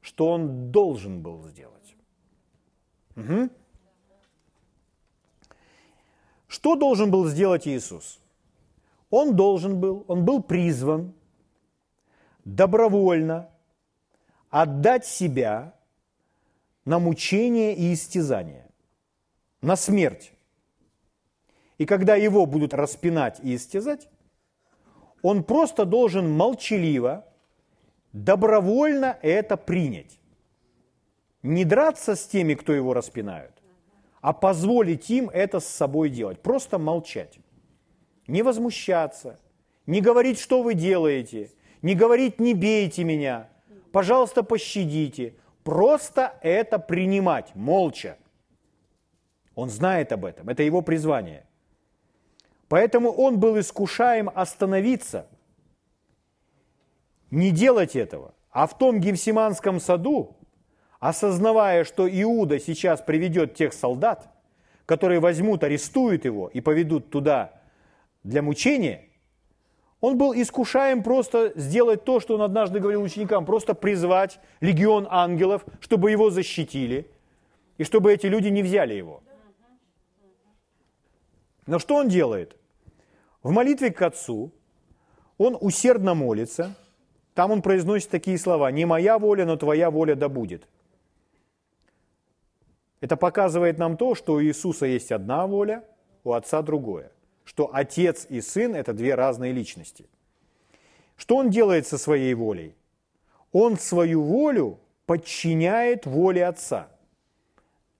[0.00, 1.94] что он должен был сделать.
[3.16, 3.50] Угу.
[6.48, 8.20] Что должен был сделать Иисус?
[9.10, 11.14] Он должен был, он был призван
[12.44, 13.50] добровольно
[14.50, 15.74] отдать себя
[16.84, 18.68] на мучение и истязание,
[19.60, 20.32] на смерть.
[21.78, 24.08] и когда его будут распинать и истязать,
[25.22, 27.24] он просто должен молчаливо,
[28.12, 30.18] добровольно это принять.
[31.42, 33.52] Не драться с теми, кто его распинают,
[34.20, 36.40] а позволить им это с собой делать.
[36.40, 37.38] Просто молчать.
[38.28, 39.40] Не возмущаться,
[39.86, 41.50] не говорить, что вы делаете,
[41.82, 43.48] не говорить, не бейте меня,
[43.90, 45.34] пожалуйста, пощадите.
[45.64, 48.16] Просто это принимать, молча.
[49.54, 51.44] Он знает об этом, это его призвание.
[52.68, 55.26] Поэтому он был искушаем остановиться,
[57.32, 58.34] не делать этого.
[58.52, 60.36] А в том Гефсиманском саду,
[61.00, 64.28] осознавая, что Иуда сейчас приведет тех солдат,
[64.86, 67.54] которые возьмут, арестуют его и поведут туда
[68.22, 69.08] для мучения,
[70.00, 75.64] он был искушаем просто сделать то, что он однажды говорил ученикам, просто призвать легион ангелов,
[75.80, 77.10] чтобы его защитили,
[77.78, 79.22] и чтобы эти люди не взяли его.
[81.66, 82.56] Но что он делает?
[83.42, 84.52] В молитве к Отцу
[85.38, 86.74] он усердно молится,
[87.34, 90.68] там он произносит такие слова, «Не моя воля, но твоя воля да будет».
[93.00, 95.84] Это показывает нам то, что у Иисуса есть одна воля,
[96.24, 97.10] у Отца другое.
[97.44, 100.06] Что Отец и Сын– это две разные личности.
[101.16, 102.76] Что Он делает со своей волей?
[103.50, 106.88] Он свою волю подчиняет воле Отца.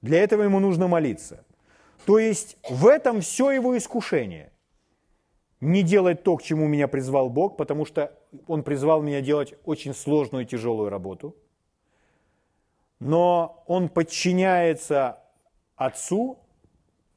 [0.02, 1.44] Для этого ему нужно молиться.
[2.06, 4.52] То есть в этом все его искушение.
[5.60, 8.12] Не делать то, к чему меня призвал Бог, потому что
[8.46, 11.36] Он призвал меня делать очень сложную и тяжелую работу.
[12.98, 15.18] Но Он подчиняется
[15.76, 16.38] Отцу,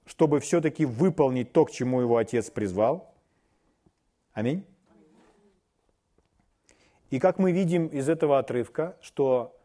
[0.06, 3.14] чтобы все-таки выполнить то, к чему его Отец призвал.
[4.34, 4.66] Аминь.
[7.10, 9.56] И как мы видим из этого отрывка, что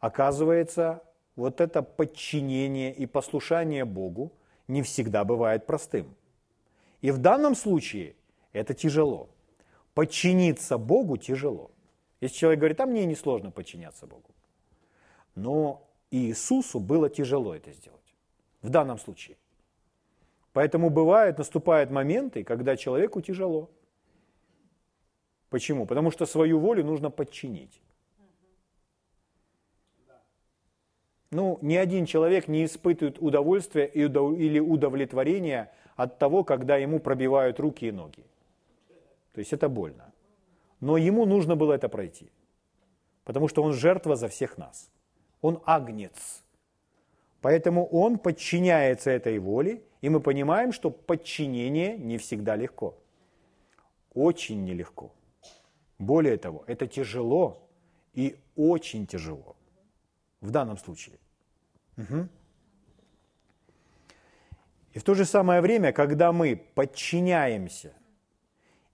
[0.00, 1.02] оказывается
[1.36, 4.32] вот это подчинение и послушание Богу
[4.68, 6.14] не всегда бывает простым.
[7.00, 8.14] И в данном случае
[8.52, 9.30] это тяжело.
[10.00, 11.70] Подчиниться Богу тяжело.
[12.22, 14.30] Если человек говорит, а мне не сложно подчиняться Богу.
[15.34, 18.14] Но Иисусу было тяжело это сделать.
[18.62, 19.36] В данном случае.
[20.54, 23.68] Поэтому бывают, наступают моменты, когда человеку тяжело.
[25.50, 25.84] Почему?
[25.84, 27.82] Потому что свою волю нужно подчинить.
[31.30, 37.88] Ну, ни один человек не испытывает удовольствия или удовлетворения от того, когда ему пробивают руки
[37.88, 38.24] и ноги.
[39.32, 40.12] То есть это больно.
[40.80, 42.30] Но ему нужно было это пройти.
[43.24, 44.90] Потому что он жертва за всех нас.
[45.40, 46.44] Он агнец.
[47.40, 52.98] Поэтому он подчиняется этой воле, и мы понимаем, что подчинение не всегда легко.
[54.14, 55.12] Очень нелегко.
[55.98, 57.68] Более того, это тяжело
[58.14, 59.56] и очень тяжело
[60.40, 61.18] в данном случае.
[61.96, 62.28] Угу.
[64.94, 67.94] И в то же самое время, когда мы подчиняемся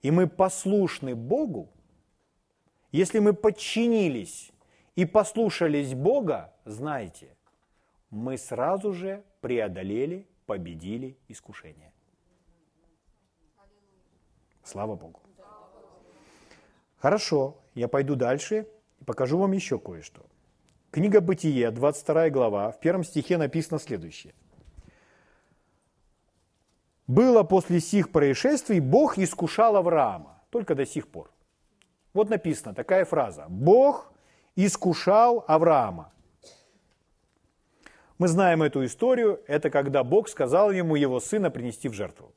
[0.07, 1.69] и мы послушны Богу,
[2.92, 4.53] если мы подчинились
[4.95, 7.37] и послушались Бога, знайте,
[8.11, 11.92] мы сразу же преодолели, победили искушение.
[14.62, 15.21] Слава Богу.
[16.99, 18.69] Хорошо, я пойду дальше
[19.01, 20.25] и покажу вам еще кое-что.
[20.92, 24.35] Книга Бытие, 22 глава, в первом стихе написано следующее.
[27.07, 30.42] «Было после сих происшествий Бог искушал Авраама».
[30.51, 31.31] Только до сих пор.
[32.14, 33.47] Вот написано такая фраза.
[33.49, 34.12] «Бог
[34.57, 36.12] искушал Авраама».
[38.19, 39.40] Мы знаем эту историю.
[39.47, 42.33] Это когда Бог сказал ему его сына принести в жертву.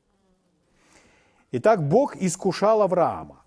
[1.51, 3.43] Итак, Бог искушал Авраама.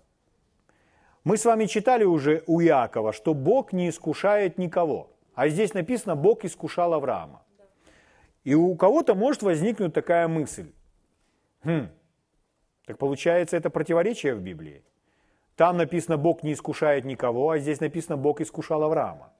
[1.23, 5.11] Мы с вами читали уже у Иакова, что Бог не искушает никого.
[5.35, 7.43] А здесь написано, Бог искушал Авраама.
[8.43, 10.73] И у кого-то может возникнуть такая мысль.
[11.63, 11.89] Хм,
[12.85, 14.83] так получается, это противоречие в Библии.
[15.55, 19.31] Там написано, Бог не искушает никого, а здесь написано, Бог искушал Авраама.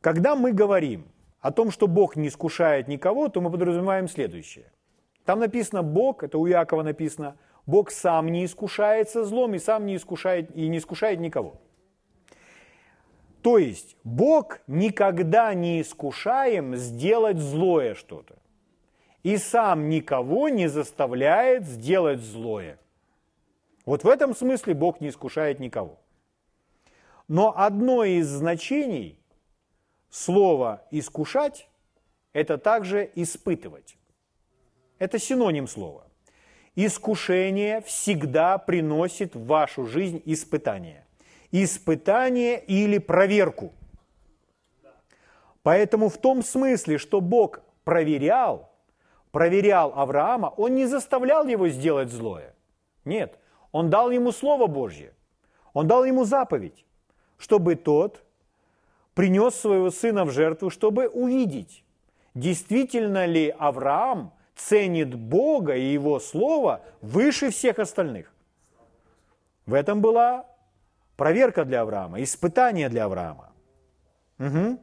[0.00, 1.06] Когда мы говорим
[1.40, 4.72] о том, что Бог не искушает никого, то мы подразумеваем следующее.
[5.24, 9.94] Там написано Бог, это у Якова написано, Бог сам не искушается злом и сам не
[9.94, 11.60] искушает, и не искушает никого.
[13.42, 18.41] То есть Бог никогда не искушаем сделать злое что-то.
[19.22, 22.78] И сам никого не заставляет сделать злое.
[23.84, 25.98] Вот в этом смысле Бог не искушает никого.
[27.28, 29.18] Но одно из значений
[30.10, 31.68] слова «искушать»–
[32.32, 33.96] это также «испытывать».
[34.98, 36.06] Это синоним слова.
[36.74, 41.06] Искушение всегда приносит в вашу жизнь испытание.
[41.50, 43.72] Испытание или проверку.
[45.62, 48.71] Поэтому в том смысле, что Бог проверял,
[49.32, 52.54] проверял Авраама, он не заставлял его сделать злое.
[53.04, 53.38] Нет,
[53.72, 55.12] он дал ему Слово Божье.
[55.72, 56.84] Он дал ему заповедь,
[57.38, 58.22] чтобы тот
[59.14, 61.82] принес своего сына в жертву, чтобы увидеть,
[62.34, 68.32] действительно ли Авраам ценит Бога и Его Слово выше всех остальных.
[69.64, 70.46] В этом была
[71.16, 73.52] проверка для Авраама, испытание для Авраама.
[74.38, 74.78] Угу.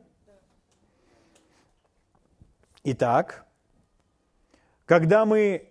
[2.85, 3.45] Итак,
[4.89, 5.69] когда мы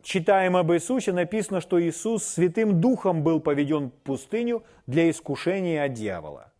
[0.00, 5.94] читаем об Иисусе, написано, что Иисус Святым Духом был поведен в пустыню для искушения от
[5.94, 6.52] дьявола.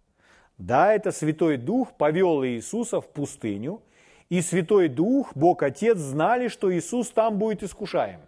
[0.58, 3.80] Да, это Святой Дух повел Иисуса в пустыню,
[4.28, 8.22] и Святой Дух, Бог Отец, знали, что Иисус там будет искушаем.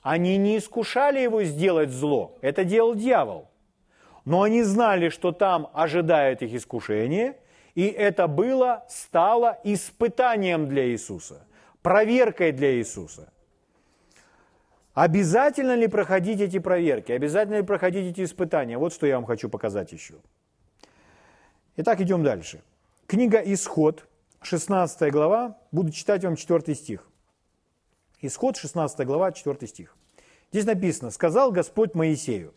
[0.00, 3.48] Они не искушали его сделать зло, это делал дьявол.
[4.24, 7.38] Но они знали, что там ожидает их искушение,
[7.74, 11.47] и это было, стало испытанием для Иисуса,
[11.88, 13.32] проверкой для Иисуса.
[14.92, 17.12] Обязательно ли проходить эти проверки?
[17.12, 18.76] Обязательно ли проходить эти испытания?
[18.76, 20.16] Вот что я вам хочу показать еще.
[21.76, 22.60] Итак, идем дальше.
[23.06, 24.06] Книга «Исход»,
[24.42, 27.08] 16 глава, буду читать вам 4 стих.
[28.20, 29.96] Исход, 16 глава, 4 стих.
[30.52, 32.52] Здесь написано, «Сказал Господь Моисею,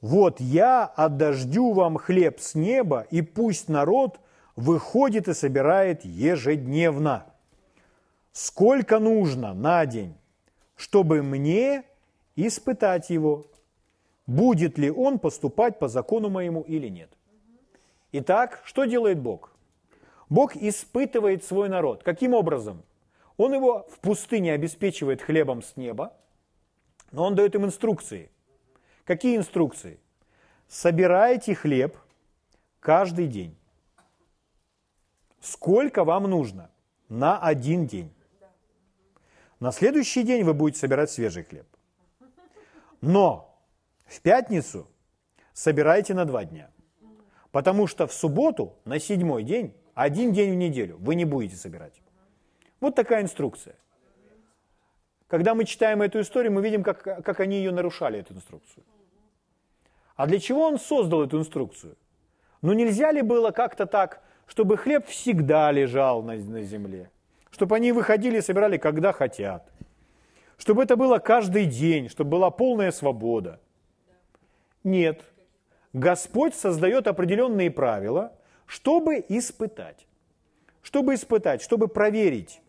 [0.00, 4.20] вот я отдождю вам хлеб с неба, и пусть народ
[4.56, 7.33] выходит и собирает ежедневно.
[8.34, 10.16] Сколько нужно на день,
[10.74, 11.84] чтобы мне
[12.34, 13.46] испытать его,
[14.26, 17.10] будет ли он поступать по закону моему или нет.
[18.10, 19.54] Итак, что делает Бог?
[20.28, 22.02] Бог испытывает свой народ.
[22.02, 22.82] Каким образом?
[23.36, 26.12] Он его в пустыне обеспечивает хлебом с неба,
[27.12, 28.32] но он дает им инструкции.
[29.04, 30.00] Какие инструкции?
[30.66, 31.96] Собирайте хлеб
[32.80, 33.56] каждый день.
[35.40, 36.68] Сколько вам нужно?
[37.08, 38.10] На один день.
[39.60, 41.66] На следующий день вы будете собирать свежий хлеб.
[43.00, 43.58] Но
[44.06, 44.86] в пятницу
[45.52, 46.70] собирайте на два дня.
[47.50, 51.94] Потому что в субботу, на седьмой день, один день в неделю вы не будете собирать.
[52.80, 53.76] Вот такая инструкция.
[55.28, 58.84] Когда мы читаем эту историю, мы видим, как, как они ее нарушали, эту инструкцию.
[60.16, 61.96] А для чего он создал эту инструкцию?
[62.62, 67.10] Ну нельзя ли было как-то так, чтобы хлеб всегда лежал на, на земле?
[67.54, 69.70] Чтобы они выходили и собирали, когда хотят?
[70.58, 73.60] Чтобы это было каждый день, чтобы была полная свобода?
[74.82, 75.22] Нет.
[75.92, 78.32] Господь создает определенные правила,
[78.66, 80.04] чтобы испытать.
[80.82, 82.60] Чтобы испытать, чтобы проверить.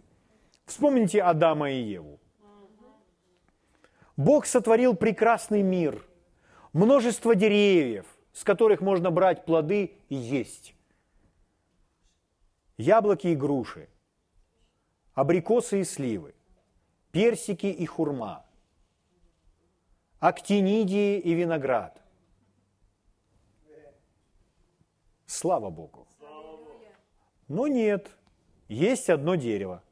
[0.67, 2.19] Вспомните Адама и Еву.
[4.15, 6.06] Бог сотворил прекрасный мир,
[6.74, 10.76] множество деревьев, с которых можно брать плоды и есть.
[12.78, 13.89] Яблоки и груши,
[15.15, 16.36] абрикосы и сливы,
[17.12, 18.45] персики и хурма,
[20.19, 22.01] актинидии и виноград,
[25.25, 26.08] Слава Богу.
[27.47, 28.10] Но нет,
[28.67, 29.84] есть одно дерево,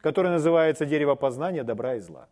[0.00, 2.28] которое называется дерево познания добра и зла.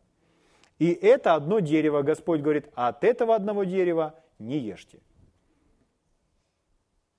[0.78, 4.98] И это одно дерево, Господь говорит, от этого одного дерева не ешьте.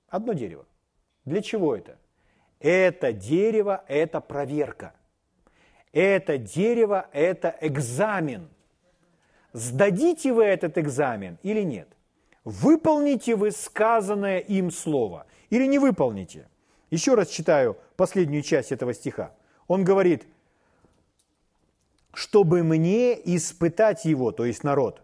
[0.07, 0.65] Одно дерево.
[1.25, 1.97] Для чего это?
[2.59, 4.93] Это дерево– это проверка.
[5.93, 8.49] Это дерево– это экзамен.
[9.53, 11.89] Сдадите вы этот экзамен или нет?
[12.45, 16.47] Выполните вы сказанное им слово или не выполните?
[16.89, 19.33] Еще раз читаю последнюю часть этого стиха.
[19.67, 20.25] Он говорит,
[22.13, 25.01] чтобы мне испытать его, то есть народ,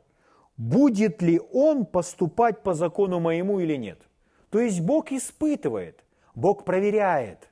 [0.58, 4.02] будет ли он поступать по закону моему или нет.
[4.50, 6.04] То есть Бог испытывает,
[6.36, 7.50] Бог проверяет,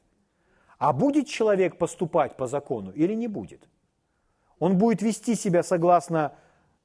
[0.78, 3.68] а будет человек поступать по закону или не будет.
[4.60, 6.36] Он будет вести себя согласно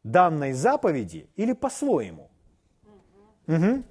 [0.03, 2.31] данной заповеди или по-своему.
[3.47, 3.85] Угу.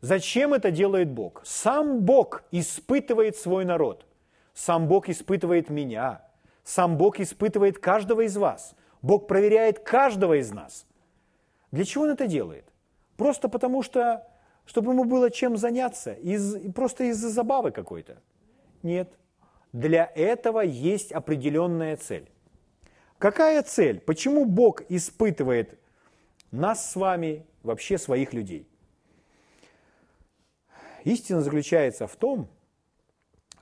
[0.00, 1.42] Зачем это делает Бог?
[1.44, 4.04] Сам Бог испытывает свой народ.
[4.52, 6.22] Сам Бог испытывает меня.
[6.64, 8.74] Сам Бог испытывает каждого из вас.
[9.00, 10.86] Бог проверяет каждого из нас.
[11.70, 12.66] Для чего Он это делает?
[13.16, 14.26] Просто потому что,
[14.66, 18.20] чтобы ему было чем заняться, из, просто из-за забавы какой-то.
[18.82, 19.12] Нет.
[19.72, 22.28] Для этого есть определенная цель.
[23.18, 24.00] Какая цель?
[24.00, 25.78] Почему Бог испытывает
[26.50, 28.68] нас с вами, вообще своих людей?
[31.04, 32.48] Истина заключается в том,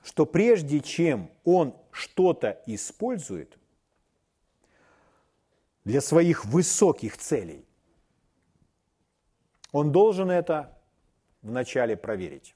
[0.03, 3.57] что прежде чем Он что-то использует
[5.85, 7.65] для своих высоких целей,
[9.71, 10.77] Он должен это
[11.41, 12.55] вначале проверить.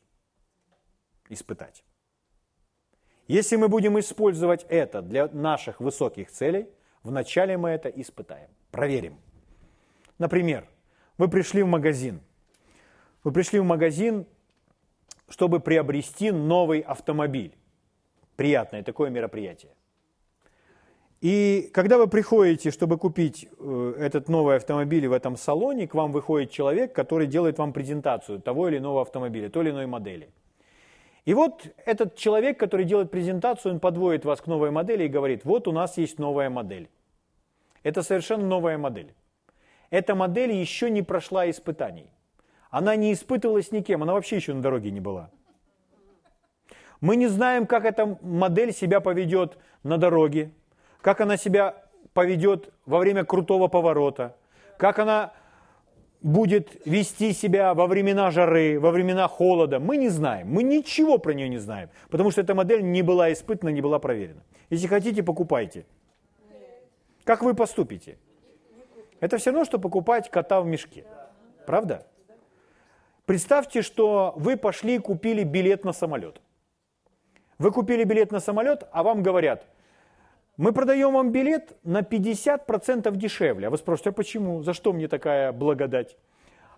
[1.29, 1.83] испытать.
[3.27, 6.67] Если мы будем использовать это для наших высоких целей,
[7.01, 9.17] вначале мы это испытаем, проверим.
[10.19, 10.69] Например,
[11.17, 12.21] вы пришли в магазин.
[13.23, 14.27] Вы пришли в магазин,
[15.27, 17.57] чтобы приобрести новый автомобиль.
[18.35, 19.71] Приятное такое мероприятие.
[21.25, 26.11] И когда вы приходите, чтобы купить э, этот новый автомобиль в этом салоне, к вам
[26.11, 30.29] выходит человек, который делает вам презентацию того или иного автомобиля, той или иной модели.
[31.25, 35.45] И вот этот человек, который делает презентацию, он подводит вас к новой модели и говорит,
[35.45, 36.89] вот у нас есть новая модель.
[37.81, 39.15] Это совершенно новая модель.
[39.89, 42.11] Эта модель еще не прошла испытаний.
[42.69, 45.31] Она не испытывалась никем, она вообще еще на дороге не была.
[47.01, 50.51] Мы не знаем, как эта модель себя поведет на дороге,
[51.05, 51.83] как она себя
[52.13, 54.35] поведет во время крутого поворота,
[54.77, 55.33] как она
[56.19, 59.79] будет вести себя во времена жары, во времена холода.
[59.79, 63.31] Мы не знаем, мы ничего про нее не знаем, потому что эта модель не была
[63.31, 64.41] испытана, не была проверена.
[64.71, 65.85] Если хотите, покупайте.
[67.23, 68.17] Как вы поступите?
[69.19, 71.05] Это все равно, что покупать кота в мешке.
[71.67, 72.07] Правда?
[73.27, 76.41] Представьте, что вы пошли и купили билет на самолет.
[77.59, 79.67] Вы купили билет на самолет, а вам говорят,
[80.57, 83.67] мы продаем вам билет на 50% дешевле.
[83.67, 84.63] А вы спросите, а почему?
[84.63, 86.15] За что мне такая благодать?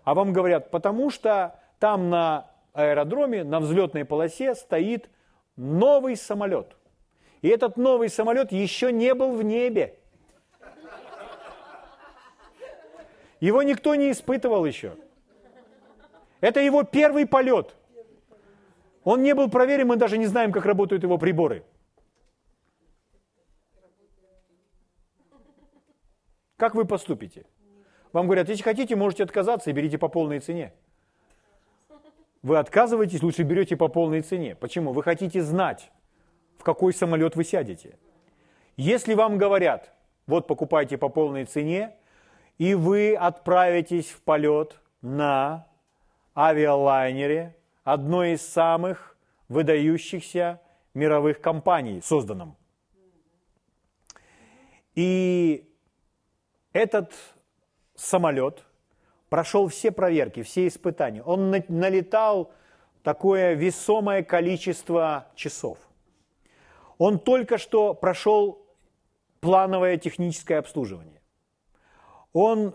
[0.04, 5.08] А вам говорят, потому что там на аэродроме, на взлетной полосе стоит
[5.56, 6.76] новый самолет.
[7.42, 9.98] И этот новый самолет еще не был в небе.
[13.40, 14.96] Его никто не испытывал еще.
[16.40, 17.76] Это его первый полет.
[19.04, 21.64] Он не был проверен, мы даже не знаем, как работают его приборы.
[26.58, 27.46] Как вы поступите?
[28.12, 30.72] Вам говорят, если хотите, можете отказаться и берите по полной цене.
[32.42, 34.56] Вы отказываетесь, лучше берете по полной цене.
[34.56, 34.92] Почему?
[34.92, 35.90] Вы хотите знать,
[36.58, 37.96] в какой самолет вы сядете.
[38.76, 39.92] Если вам говорят,
[40.26, 41.94] вот покупайте по полной цене,
[42.58, 45.68] и вы отправитесь в полет на
[46.36, 47.54] авиалайнере
[47.84, 49.16] одной из самых
[49.48, 50.60] выдающихся
[50.92, 52.56] мировых компаний, созданном.
[54.96, 55.67] И
[56.78, 57.12] этот
[57.96, 58.64] самолет
[59.28, 61.22] прошел все проверки, все испытания.
[61.22, 62.52] Он налетал
[63.02, 65.78] такое весомое количество часов.
[66.98, 68.64] Он только что прошел
[69.40, 71.20] плановое техническое обслуживание.
[72.32, 72.74] Он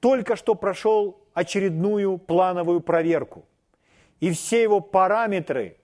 [0.00, 3.44] только что прошел очередную плановую проверку.
[4.20, 5.76] И все его параметры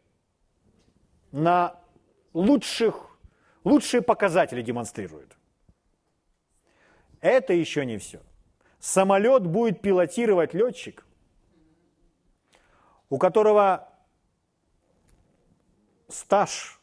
[1.33, 1.77] на
[2.33, 3.19] лучших,
[3.65, 5.37] лучшие показатели демонстрируют.
[7.21, 8.21] Это еще не все.
[8.79, 11.05] Самолет будет пилотировать летчик,
[13.11, 13.89] у которого
[16.09, 16.81] стаж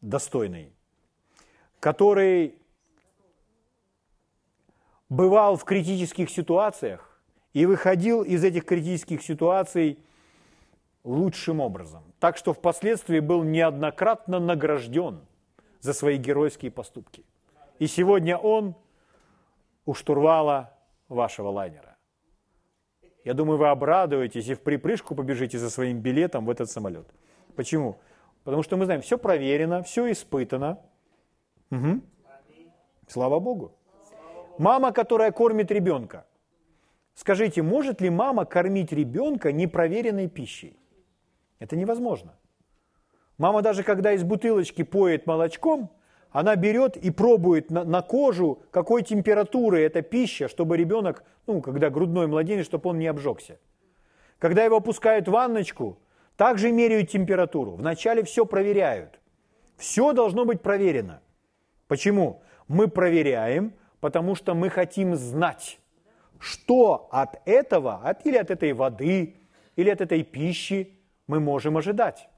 [0.00, 0.72] достойный,
[1.80, 2.54] который
[5.08, 7.20] бывал в критических ситуациях
[7.52, 9.98] и выходил из этих критических ситуаций
[11.04, 12.02] лучшим образом.
[12.20, 15.20] Так что впоследствии был неоднократно награжден
[15.80, 17.24] за свои геройские поступки.
[17.78, 18.74] И сегодня он
[19.86, 20.76] у штурвала
[21.08, 21.96] вашего лайнера.
[23.24, 27.06] Я думаю, вы обрадуетесь и в припрыжку побежите за своим билетом в этот самолет.
[27.56, 27.96] Почему?
[28.44, 30.78] Потому что мы знаем, все проверено, все испытано.
[31.70, 32.00] Угу.
[33.08, 33.72] Слава Богу.
[34.58, 36.26] Мама, которая кормит ребенка.
[37.14, 40.78] Скажите, может ли мама кормить ребенка непроверенной пищей?
[41.58, 42.36] Это невозможно.
[43.38, 45.90] Мама даже когда из бутылочки поет молочком,
[46.36, 51.88] она берет и пробует на, на кожу, какой температуры эта пища, чтобы ребенок, ну, когда
[51.88, 53.58] грудной младенец, чтобы он не обжегся.
[54.38, 55.98] Когда его опускают в ванночку,
[56.36, 57.70] также меряют температуру.
[57.70, 59.18] Вначале все проверяют.
[59.78, 61.22] Все должно быть проверено.
[61.88, 62.42] Почему?
[62.68, 65.78] Мы проверяем, потому что мы хотим знать,
[66.38, 69.36] что от этого, от, или от этой воды,
[69.74, 72.28] или от этой пищи мы можем ожидать.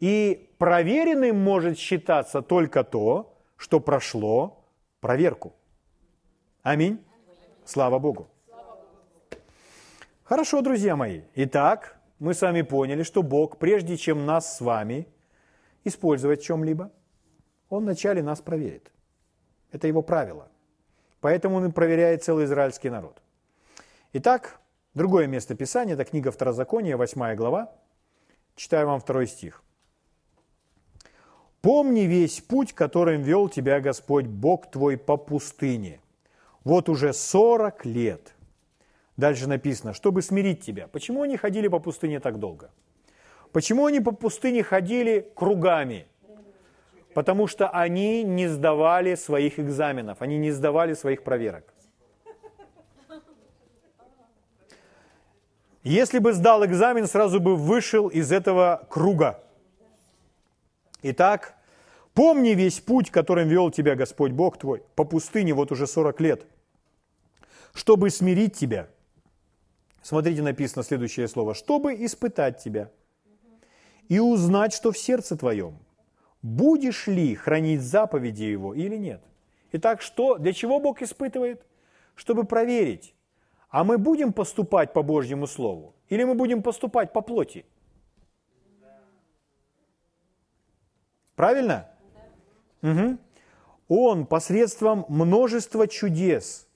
[0.00, 4.64] И проверенным может считаться только то, что прошло
[5.00, 5.54] проверку.
[6.62, 7.04] Аминь.
[7.66, 8.28] Слава Богу.
[10.24, 11.22] Хорошо, друзья мои.
[11.34, 15.06] Итак, мы с вами поняли, что Бог, прежде чем нас с вами
[15.84, 16.90] использовать в чем-либо,
[17.68, 18.90] Он вначале нас проверит.
[19.72, 20.48] Это Его правило.
[21.20, 23.20] Поэтому Он проверяет целый израильский народ.
[24.14, 24.60] Итак,
[24.94, 27.72] другое место Писания, это книга Второзакония, 8 глава.
[28.56, 29.62] Читаю вам второй стих.
[31.62, 36.00] Помни весь путь, которым вел тебя Господь Бог твой по пустыне.
[36.64, 38.34] Вот уже 40 лет.
[39.16, 40.88] Дальше написано, чтобы смирить тебя.
[40.88, 42.70] Почему они ходили по пустыне так долго?
[43.52, 46.06] Почему они по пустыне ходили кругами?
[47.12, 51.64] Потому что они не сдавали своих экзаменов, они не сдавали своих проверок.
[55.82, 59.42] Если бы сдал экзамен, сразу бы вышел из этого круга.
[61.02, 61.54] Итак,
[62.14, 66.46] помни весь путь, которым вел тебя Господь Бог твой по пустыне вот уже 40 лет,
[67.72, 68.88] чтобы смирить тебя.
[70.02, 71.54] Смотрите, написано следующее слово.
[71.54, 72.90] Чтобы испытать тебя
[74.08, 75.78] и узнать, что в сердце твоем.
[76.42, 79.22] Будешь ли хранить заповеди его или нет?
[79.72, 81.62] Итак, что, для чего Бог испытывает?
[82.14, 83.14] Чтобы проверить,
[83.68, 87.64] а мы будем поступать по Божьему Слову или мы будем поступать по плоти?
[91.40, 91.88] Правильно?
[92.82, 93.16] Угу.
[93.88, 96.68] Он посредством множества чудес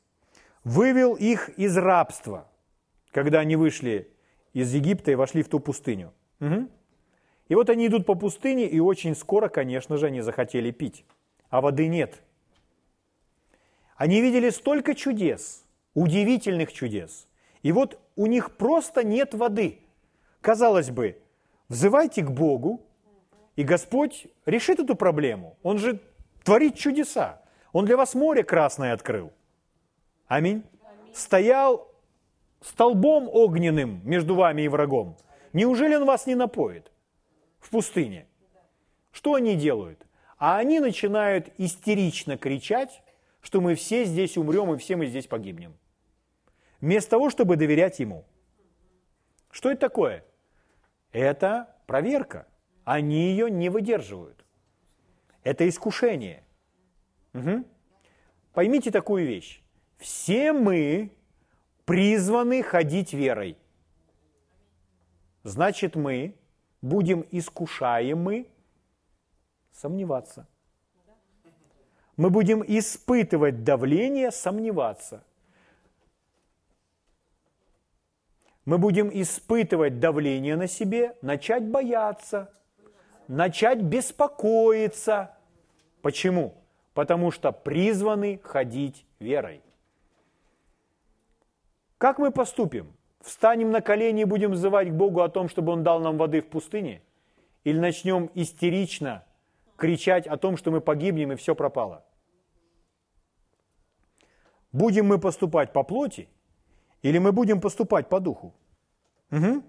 [0.65, 2.49] вывел их из рабства,
[3.11, 4.11] когда они вышли
[4.55, 6.15] из Египта и вошли в ту пустыню.
[6.41, 6.71] Угу.
[7.49, 11.05] И вот они идут по пустыне, и очень скоро, конечно же, они захотели пить,
[11.51, 12.23] а воды нет.
[13.97, 17.29] Они видели столько чудес, удивительных чудес,
[17.63, 19.81] и вот у них просто нет воды.
[20.41, 21.19] Казалось бы,
[21.69, 22.84] взывайте к Богу,
[23.57, 25.57] и Господь решит эту проблему.
[25.63, 26.01] Он же
[26.43, 27.43] творит чудеса.
[27.73, 29.33] Он для вас море красное открыл.
[30.27, 30.65] Аминь.
[31.13, 31.93] Стоял
[32.61, 35.17] столбом огненным между вами и врагом.
[35.53, 36.91] Неужели он вас не напоит?
[37.65, 38.27] в пустыне.
[39.11, 40.07] Что они делают?
[40.37, 43.03] А они начинают истерично кричать,
[43.41, 45.75] что мы все здесь умрем и все мы здесь погибнем.
[46.81, 48.27] Вместо того, чтобы доверять ему.
[49.51, 50.25] Что это такое?
[51.13, 52.47] Это проверка.
[52.85, 54.45] Они ее не выдерживают.
[55.43, 56.43] Это искушение.
[57.33, 57.65] Угу.
[58.53, 59.63] Поймите такую вещь.
[59.99, 61.11] Все мы
[61.85, 63.57] призваны ходить верой.
[65.43, 66.35] Значит, мы
[66.81, 68.47] будем искушаемы
[69.73, 70.47] сомневаться.
[72.17, 75.25] Мы будем испытывать давление сомневаться.
[78.65, 82.51] Мы будем испытывать давление на себе, начать бояться,
[83.29, 85.37] начать беспокоиться.
[86.03, 86.55] Почему?
[86.93, 89.63] Потому что призваны ходить верой.
[91.99, 92.95] Как мы поступим?
[93.21, 96.41] Встанем на колени и будем взывать к Богу о том, чтобы Он дал нам воды
[96.43, 97.03] в пустыне?
[97.65, 99.25] Или начнем истерично
[99.77, 102.05] кричать о том, что мы погибнем и все пропало?
[104.73, 106.29] Будем мы поступать по плоти
[107.03, 108.55] или мы будем поступать по духу?
[109.31, 109.63] Угу.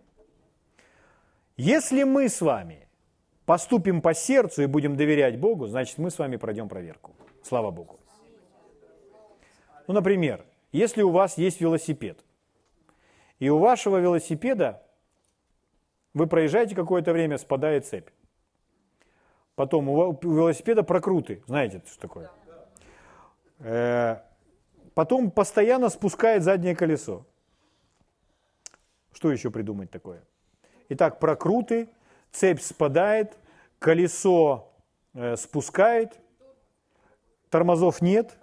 [1.58, 2.85] Если мы с вами
[3.46, 7.12] поступим по сердцу и будем доверять Богу, значит мы с вами пройдем проверку.
[7.44, 8.00] Слава Богу.
[9.88, 12.24] Ну, например, если у вас есть велосипед–
[13.40, 14.82] и у вашего велосипеда
[16.14, 18.10] вы проезжаете какое-то время, спадает цепь.
[19.56, 22.32] Потом у велосипеда прокруты, знаете, что такое?
[23.60, 24.22] Э,
[24.94, 27.26] потом постоянно спускает заднее колесо.
[29.14, 30.24] Что еще придумать такое?
[30.90, 31.90] Итак, прокруты,
[32.36, 33.38] цепь спадает,
[33.80, 34.72] колесо
[35.14, 36.20] э, спускает,
[37.50, 38.38] тормозов нет.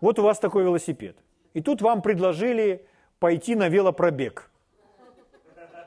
[0.00, 1.16] Вот у вас такой велосипед.
[1.54, 2.86] И тут вам предложили
[3.18, 4.50] пойти на велопробег.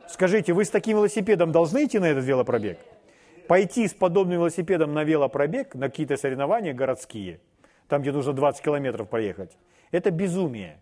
[0.08, 2.80] Скажите, вы с таким велосипедом должны идти на этот велопробег?
[3.48, 7.39] Пойти с подобным велосипедом на велопробег, на какие-то соревнования городские,
[7.88, 9.58] там, где нужно 20 километров проехать,
[9.91, 10.82] это безумие.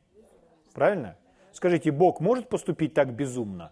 [0.73, 1.17] Правильно?
[1.51, 3.71] Скажите, Бог может поступить так безумно?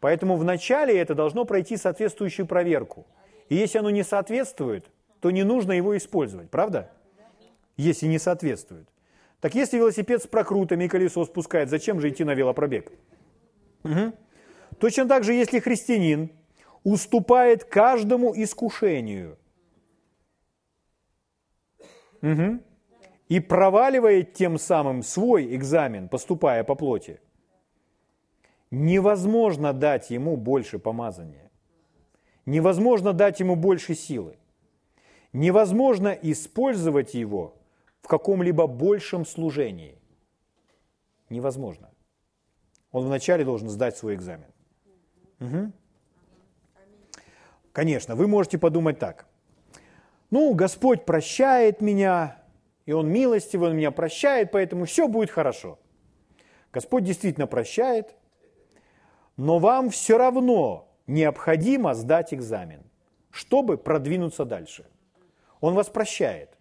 [0.00, 3.06] Поэтому вначале это должно пройти соответствующую проверку.
[3.48, 4.86] И если оно не соответствует,
[5.20, 6.90] то не нужно его использовать, правда?
[7.76, 8.88] Если не соответствует.
[9.40, 12.92] Так если велосипед с прокрутами и колесо спускает, зачем же идти на велопробег?
[13.84, 14.12] Угу.
[14.80, 16.30] Точно так же, если христианин
[16.84, 19.38] уступает каждому искушению
[22.22, 22.60] угу.
[23.28, 27.20] и проваливает тем самым свой экзамен, поступая по плоти,
[28.70, 31.50] невозможно дать ему больше помазания.
[32.46, 34.36] Невозможно дать ему больше силы.
[35.32, 37.54] Невозможно использовать его–
[38.08, 39.98] в каком-либо большем служении.
[41.28, 41.90] Невозможно.
[42.90, 44.46] Он вначале должен сдать свой экзамен.
[45.40, 45.72] Угу.
[47.72, 49.26] Конечно, вы можете подумать так.
[50.30, 52.42] Ну, Господь прощает меня,
[52.86, 55.78] и Он милостивый, Он меня прощает, поэтому все будет хорошо.
[56.72, 58.16] Господь действительно прощает,
[59.38, 62.82] но вам все равно необходимо сдать экзамен,
[63.30, 64.84] чтобы продвинуться дальше.
[65.60, 66.58] Он вас прощает.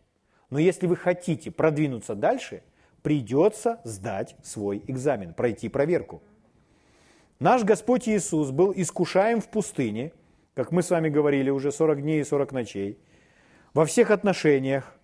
[0.50, 2.64] Но если вы хотите продвинуться дальше,
[3.02, 6.22] придется сдать свой экзамен, пройти проверку.
[7.40, 10.14] Наш Господь Иисус был искушаем в пустыне,
[10.54, 13.00] как мы с вами говорили уже 40 дней и 40 ночей,
[13.74, 14.96] во всех отношениях,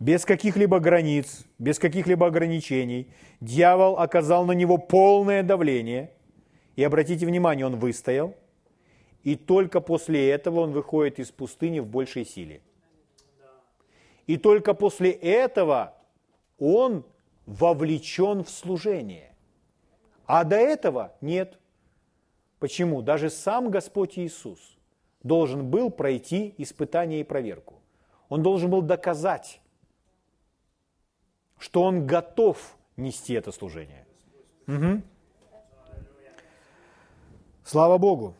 [0.00, 3.12] без каких-либо границ, без каких-либо ограничений.
[3.40, 6.10] Дьявол оказал на него полное давление.
[6.76, 8.34] И обратите внимание, он выстоял.
[9.22, 12.60] И только после этого он выходит из пустыни в большей силе.
[14.26, 15.94] И только после этого
[16.58, 17.04] он
[17.46, 19.34] вовлечен в служение.
[20.26, 21.58] А до этого нет.
[22.58, 23.02] Почему?
[23.02, 24.76] Даже сам Господь Иисус
[25.22, 27.80] должен был пройти испытание и проверку.
[28.28, 29.60] Он должен был доказать,
[31.58, 34.06] что он готов нести это служение.
[34.66, 35.02] Угу.
[37.64, 38.36] Слава Богу.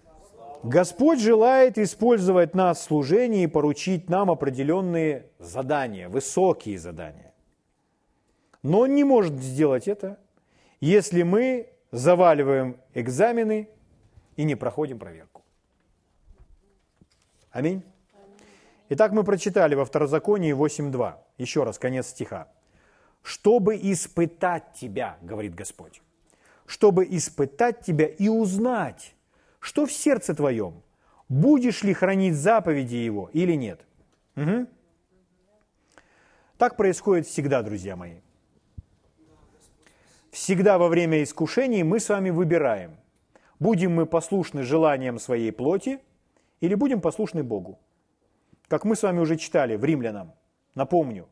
[0.62, 7.34] Господь желает использовать нас в служении и поручить нам определенные задания, высокие задания.
[8.62, 10.18] Но Он не может сделать это,
[10.80, 13.68] если мы заваливаем экзамены
[14.36, 15.42] и не проходим проверку.
[17.50, 17.82] Аминь.
[18.90, 21.14] Итак, мы прочитали во Второзаконии 8.2.
[21.38, 22.48] Еще раз, конец стиха.
[23.22, 26.02] «Чтобы испытать тебя,— говорит Господь,—
[26.66, 29.14] чтобы испытать тебя и узнать,
[29.60, 30.82] что в сердце твоем,
[31.28, 33.80] будешь ли хранить заповеди Его или нет.
[34.36, 34.66] Угу.
[36.58, 38.20] Так происходит всегда, друзья мои.
[40.30, 42.96] Всегда во время искушений мы с вами выбираем,
[43.60, 46.00] будем мы послушны желаниям своей плоти
[46.60, 47.78] или будем послушны Богу.
[48.68, 50.32] Как мы с вами уже читали в Римлянам,
[50.74, 51.28] напомню,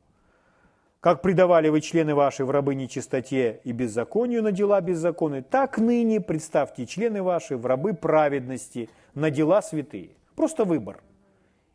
[1.03, 6.21] как предавали вы члены ваши в рабы нечистоте и беззаконию на дела беззаконные, так ныне
[6.21, 10.11] представьте члены ваши в рабы праведности на дела святые.
[10.37, 11.03] Просто выбор.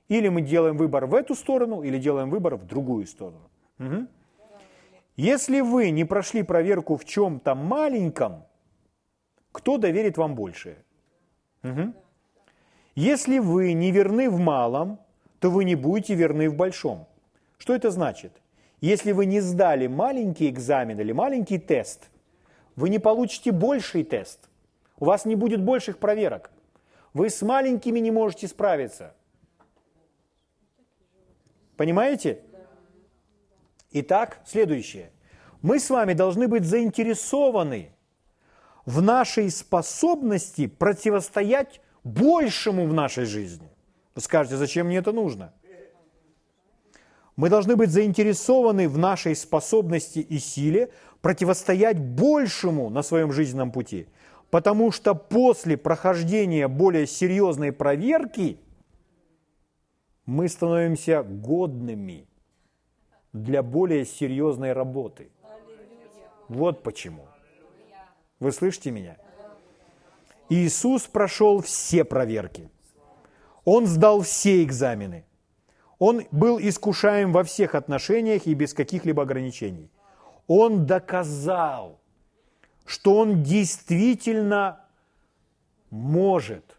[0.07, 3.49] Или мы делаем выбор в эту сторону, или делаем выбор в другую сторону.
[3.79, 4.07] Угу.
[5.17, 8.45] Если вы не прошли проверку в чем-то маленьком,
[9.51, 10.77] кто доверит вам больше?
[11.63, 11.93] Угу.
[12.95, 14.99] Если вы не верны в малом,
[15.41, 17.07] то вы не будете верны в большом.
[17.57, 18.31] Что это значит?
[18.79, 22.09] Если вы не сдали маленький экзамен или маленький тест,
[22.75, 24.49] вы не получите больший тест.
[24.99, 26.51] У вас не будет больших проверок.
[27.13, 29.15] Вы с маленькими не можете справиться.
[31.75, 32.41] Понимаете?
[33.91, 35.11] Итак, следующее.
[35.61, 37.91] Мы с вами должны быть заинтересованы
[38.85, 43.69] в нашей способности противостоять большему в нашей жизни.
[44.13, 45.53] Вы скажете, зачем мне это нужно?
[47.37, 50.89] Мы должны быть заинтересованы в нашей способности и силе
[51.21, 54.07] противостоять большему на своем жизненном пути,
[54.49, 58.59] потому что после прохождения более серьезной проверки
[60.25, 62.27] мы становимся годными
[63.33, 65.29] для более серьезной работы.
[66.47, 67.27] Вот почему.
[68.39, 69.15] Вы слышите меня?
[70.49, 72.71] Иисус прошел все проверки.
[73.63, 75.26] Он сдал все экзамены.
[75.99, 79.89] Он был искушаем во всех отношениях и без каких-либо ограничений.
[80.47, 81.99] Он доказал,
[82.85, 84.85] что он действительно
[85.89, 86.77] может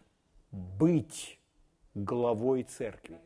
[0.51, 1.39] быть
[1.93, 3.17] главой церкви.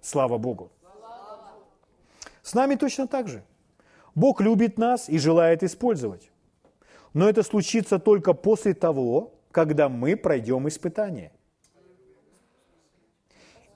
[0.00, 0.70] Слава Богу.
[2.42, 3.44] С нами точно так же.
[4.14, 6.30] Бог любит нас и желает использовать.
[7.14, 11.30] Но это случится только после того, когда мы пройдем испытание.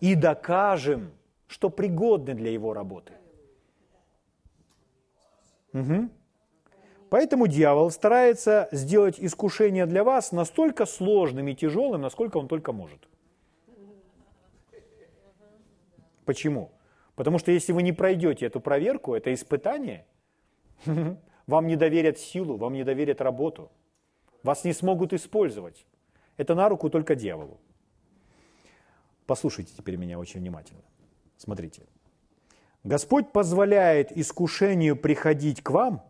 [0.00, 1.12] И докажем,
[1.46, 3.12] что пригодны для его работы.
[5.72, 6.08] Угу.
[7.10, 13.08] Поэтому дьявол старается сделать искушение для вас настолько сложным и тяжелым, насколько он только может.
[16.24, 16.72] Почему?
[17.14, 20.04] Потому что если вы не пройдете эту проверку, это испытание,
[21.46, 23.70] вам не доверят силу, вам не доверят работу–
[24.42, 25.86] вас не смогут использовать.
[26.36, 27.58] Это на руку только дьяволу.
[29.26, 30.82] Послушайте теперь меня очень внимательно.
[31.36, 31.82] Смотрите.
[32.84, 36.04] Господь позволяет искушению приходить к вам,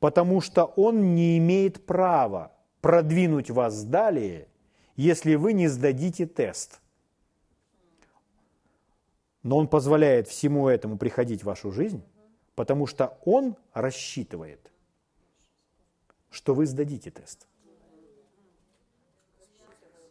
[0.00, 2.52] потому что Он не имеет права
[2.82, 4.48] продвинуть вас далее,
[4.96, 6.80] если вы не сдадите тест.
[9.42, 12.02] Но Он позволяет всему этому приходить в вашу жизнь,
[12.54, 14.70] потому что Он рассчитывает–
[16.36, 17.48] что вы сдадите тест.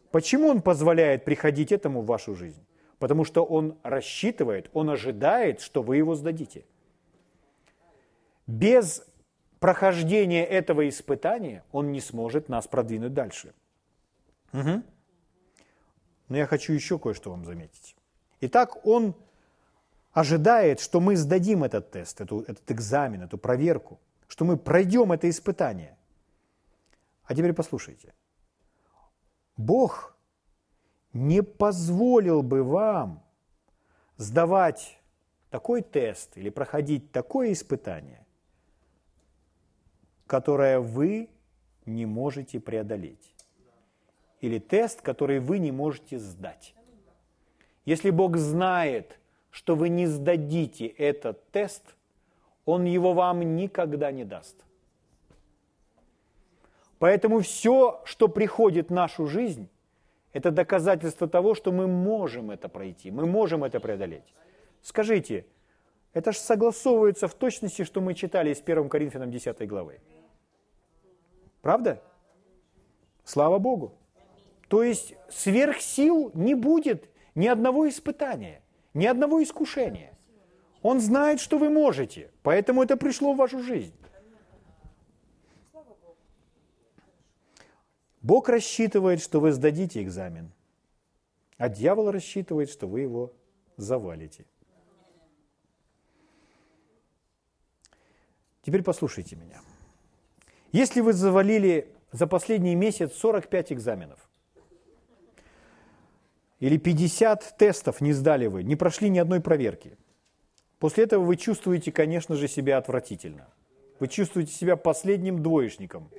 [0.09, 2.65] Почему он позволяет приходить этому в вашу жизнь?
[2.97, 6.65] Потому что он рассчитывает, он ожидает, что вы его сдадите.
[8.47, 9.05] Без
[9.59, 13.53] прохождения этого испытания он не сможет нас продвинуть дальше.
[14.53, 14.81] Угу.
[16.29, 17.95] Но я хочу еще кое-что вам заметить.
[18.41, 19.13] Итак, он
[20.11, 25.29] ожидает, что мы сдадим этот тест, эту, этот экзамен, эту проверку, что мы пройдем это
[25.29, 25.95] испытание.
[27.25, 28.13] А теперь послушайте.
[29.57, 30.15] Бог
[31.13, 33.23] не позволил бы вам
[34.17, 34.99] сдавать
[35.49, 38.25] такой тест или проходить такое испытание,
[40.27, 41.29] которое вы
[41.85, 43.33] не можете преодолеть.
[44.41, 46.75] Или тест, который вы не можете сдать.
[47.85, 49.19] Если Бог знает,
[49.49, 51.95] что вы не сдадите этот тест,
[52.65, 54.65] Он его вам никогда не даст.
[56.99, 59.69] Поэтому все, что приходит в нашу жизнь,
[60.33, 64.33] это доказательство того, что мы можем это пройти, мы можем это преодолеть.
[64.81, 65.45] Скажите,
[66.13, 69.99] это же согласовывается в точности, что мы читали из 1 Коринфянам 10 главы.
[71.61, 72.01] Правда?
[73.23, 73.93] Слава Богу.
[74.67, 78.61] То есть сверх сил не будет ни одного испытания,
[78.93, 80.13] ни одного искушения.
[80.81, 83.95] Он знает, что вы можете, поэтому это пришло в вашу жизнь.
[88.25, 90.51] Бог рассчитывает, что вы сдадите экзамен,
[91.57, 93.31] а дьявол рассчитывает, что вы его
[93.77, 94.45] завалите.
[98.63, 99.61] Теперь послушайте меня.
[100.71, 104.27] Если вы завалили за последний месяц 45 экзаменов,
[106.59, 109.99] или 50 тестов не сдали вы, не прошли ни одной проверки,
[110.79, 113.47] после этого вы чувствуете, конечно же, себя отвратительно.
[113.99, 116.09] Вы чувствуете себя последним двоечником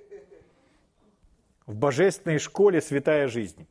[1.66, 3.66] в божественной школе «Святая жизнь».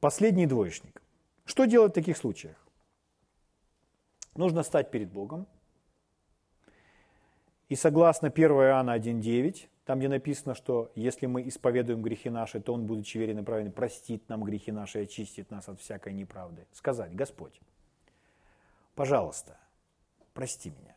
[0.00, 1.02] Последний двоечник.
[1.44, 2.56] Что делать в таких случаях?
[4.34, 5.46] Нужно стать перед Богом–
[7.72, 12.74] и согласно 1 Иоанна 1.9, там, где написано, что если мы исповедуем грехи наши, то
[12.74, 16.66] Он, будучи верен и праведен, простит нам грехи наши и очистит нас от всякой неправды.
[16.72, 17.58] Сказать, Господь,
[18.94, 19.56] пожалуйста,
[20.34, 20.94] прости меня.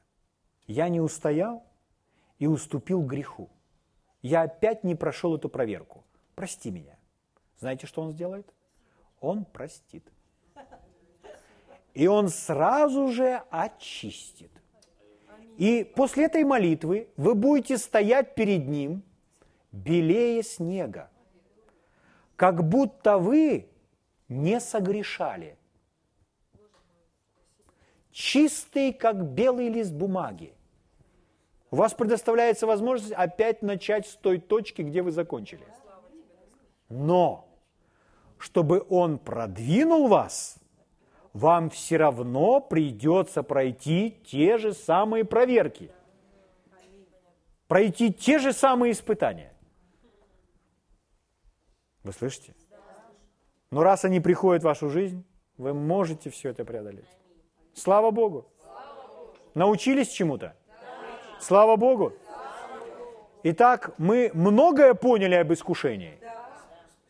[0.67, 1.63] Я не устоял
[2.39, 3.49] и уступил греху.
[4.25, 6.03] Я опять не прошел эту проверку.
[6.33, 6.97] Прости меня.
[7.59, 8.51] Знаете, что Он сделает?
[9.21, 10.03] Он простит.
[11.93, 14.49] И Он сразу же очистит.
[15.57, 19.03] И после этой молитвы вы будете стоять перед Ним
[19.71, 21.11] белее снега,
[22.35, 23.69] как будто вы
[24.27, 25.55] не согрешали.
[28.09, 30.55] Чистый, как белый лист бумаги.
[31.71, 35.65] У вас предоставляется возможность опять начать с той точки, где вы закончили.
[36.89, 37.47] Но,
[38.37, 40.57] чтобы Он продвинул вас–
[41.35, 45.91] вам все равно придется пройти те же самые проверки,
[47.67, 49.53] пройти те же самые испытания.
[52.03, 52.55] Вы слышите?
[53.69, 55.25] Но раз они приходят в вашу жизнь,
[55.57, 57.09] вы можете все это преодолеть.
[57.73, 58.45] Слава Богу!
[59.55, 60.55] Научились чему-то?
[61.39, 62.13] Слава Богу!
[63.43, 66.17] Итак, мы многое поняли об искушении.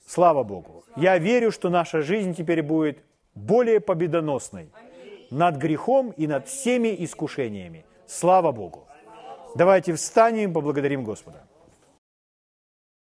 [0.05, 0.83] Слава Богу!
[0.95, 2.99] Я верю, что наша жизнь теперь будет
[3.33, 4.69] более победоносной
[5.31, 7.85] над грехом и над всеми искушениями.
[8.07, 8.87] Слава Богу!
[9.55, 11.43] Давайте встанем и поблагодарим Господа.